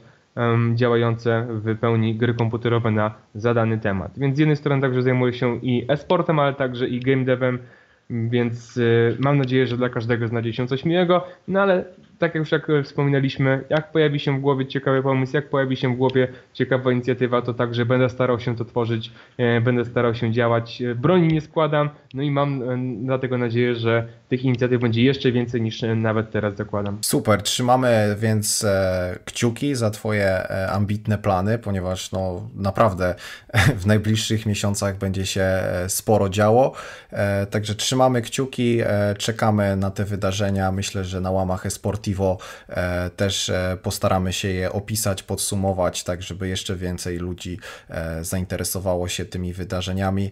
działające 0.75 1.47
w 1.51 1.79
pełni 1.79 2.15
gry 2.15 2.35
komputerowe 2.35 2.91
na 2.91 3.15
zadany 3.35 3.79
temat. 3.79 4.19
Więc 4.19 4.37
z 4.37 4.39
jednej 4.39 4.57
strony 4.57 4.83
także 4.83 5.03
zajmuję 5.03 5.33
się 5.33 5.57
i 5.63 5.87
e-sportem, 5.89 6.39
ale 6.39 6.55
także 6.55 6.89
i 6.89 7.01
game 7.01 7.25
devem, 7.25 7.59
więc 8.11 8.77
y, 8.77 9.17
mam 9.21 9.39
nadzieję, 9.39 9.67
że 9.67 9.77
dla 9.77 9.89
każdego 9.89 10.29
znajdzie 10.29 10.53
się 10.53 10.67
coś 10.67 10.85
miłego, 10.85 11.27
no 11.49 11.61
ale 11.61 11.85
tak 12.19 12.35
jak 12.35 12.41
już 12.41 12.53
jak 12.53 12.69
wspominaliśmy, 12.85 13.65
jak 13.71 13.93
pojawi 13.93 14.21
się 14.21 14.39
w 14.39 14.41
głowie 14.41 14.67
ciekawy 14.67 15.03
pomysł, 15.03 15.37
jak 15.37 15.51
pojawi 15.51 15.77
się 15.77 15.95
w 15.95 15.97
głowie 15.97 16.29
ciekawa 16.53 16.93
inicjatywa, 16.93 17.43
to 17.43 17.55
także 17.55 17.87
będę 17.87 18.11
starał 18.11 18.41
się 18.41 18.57
to 18.57 18.65
tworzyć, 18.65 19.13
e, 19.39 19.61
będę 19.61 19.85
starał 19.85 20.15
się 20.15 20.33
działać. 20.33 20.83
E, 20.83 20.95
broni 20.95 21.29
nie 21.29 21.41
składam, 21.41 21.91
no 22.15 22.23
i 22.23 22.31
mam 22.31 22.63
e, 22.63 22.79
dlatego 23.05 23.39
nadzieję, 23.39 23.75
że 23.75 24.09
tych 24.29 24.45
inicjatyw 24.45 24.81
będzie 24.81 25.03
jeszcze 25.03 25.33
więcej 25.33 25.63
niż 25.63 25.83
nawet 25.97 26.31
teraz 26.31 26.57
zakładam. 26.57 26.99
Super, 27.03 27.43
trzymamy 27.43 28.17
więc 28.19 28.67
kciuki 29.25 29.75
za 29.75 29.91
Twoje 29.91 30.49
ambitne 30.69 31.19
plany, 31.19 31.59
ponieważ 31.59 32.13
no 32.13 32.49
naprawdę 32.55 33.15
w 33.83 33.87
najbliższych 33.87 34.47
miesiącach 34.47 34.99
będzie 34.99 35.27
się 35.27 35.47
sporo 35.89 36.29
działo. 36.29 36.73
Także 37.51 37.75
trzymamy 37.75 38.23
kciuki, 38.23 38.81
czekamy 39.19 39.77
na 39.77 39.91
te 39.91 40.05
wydarzenia. 40.05 40.73
Myślę, 40.73 41.05
że 41.05 41.21
na 41.21 41.31
łamach 41.31 41.67
eSport 41.67 42.06
Deportivo. 42.07 42.39
Też 43.17 43.53
postaramy 43.83 44.33
się 44.33 44.49
je 44.49 44.73
opisać, 44.73 45.23
podsumować, 45.23 46.05
tak 46.05 46.23
żeby 46.23 46.49
jeszcze 46.49 46.77
więcej 46.77 47.19
ludzi 47.19 47.59
zainteresowało 48.21 49.09
się 49.09 49.25
tymi 49.25 49.53
wydarzeniami. 49.53 50.31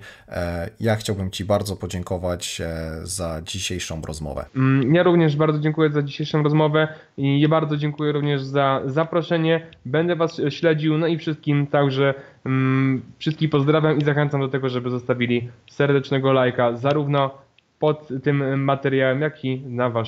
Ja 0.80 0.96
chciałbym 0.96 1.30
Ci 1.30 1.44
bardzo 1.44 1.76
podziękować 1.76 2.62
za 3.02 3.42
dzisiejszą 3.42 4.02
rozmowę. 4.02 4.44
Mm, 4.56 4.94
ja 4.94 5.02
również 5.02 5.36
bardzo 5.36 5.58
dziękuję 5.58 5.90
za 5.90 6.02
dzisiejszą 6.02 6.42
rozmowę 6.42 6.88
i 7.16 7.48
bardzo 7.48 7.76
dziękuję 7.76 8.12
również 8.12 8.42
za 8.42 8.82
zaproszenie. 8.86 9.66
Będę 9.84 10.16
Was 10.16 10.40
śledził, 10.48 10.98
no 10.98 11.06
i 11.06 11.18
wszystkim 11.18 11.66
także 11.66 12.14
um, 12.44 13.02
wszystkich 13.18 13.50
pozdrawiam 13.50 13.98
i 13.98 14.04
zachęcam 14.04 14.40
do 14.40 14.48
tego, 14.48 14.68
żeby 14.68 14.90
zostawili 14.90 15.48
serdecznego 15.70 16.32
lajka 16.32 16.76
zarówno 16.76 17.44
pod 17.78 18.08
tym 18.22 18.64
materiałem, 18.64 19.20
jak 19.20 19.44
i 19.44 19.60
na 19.60 19.90
Waszym 19.90 20.04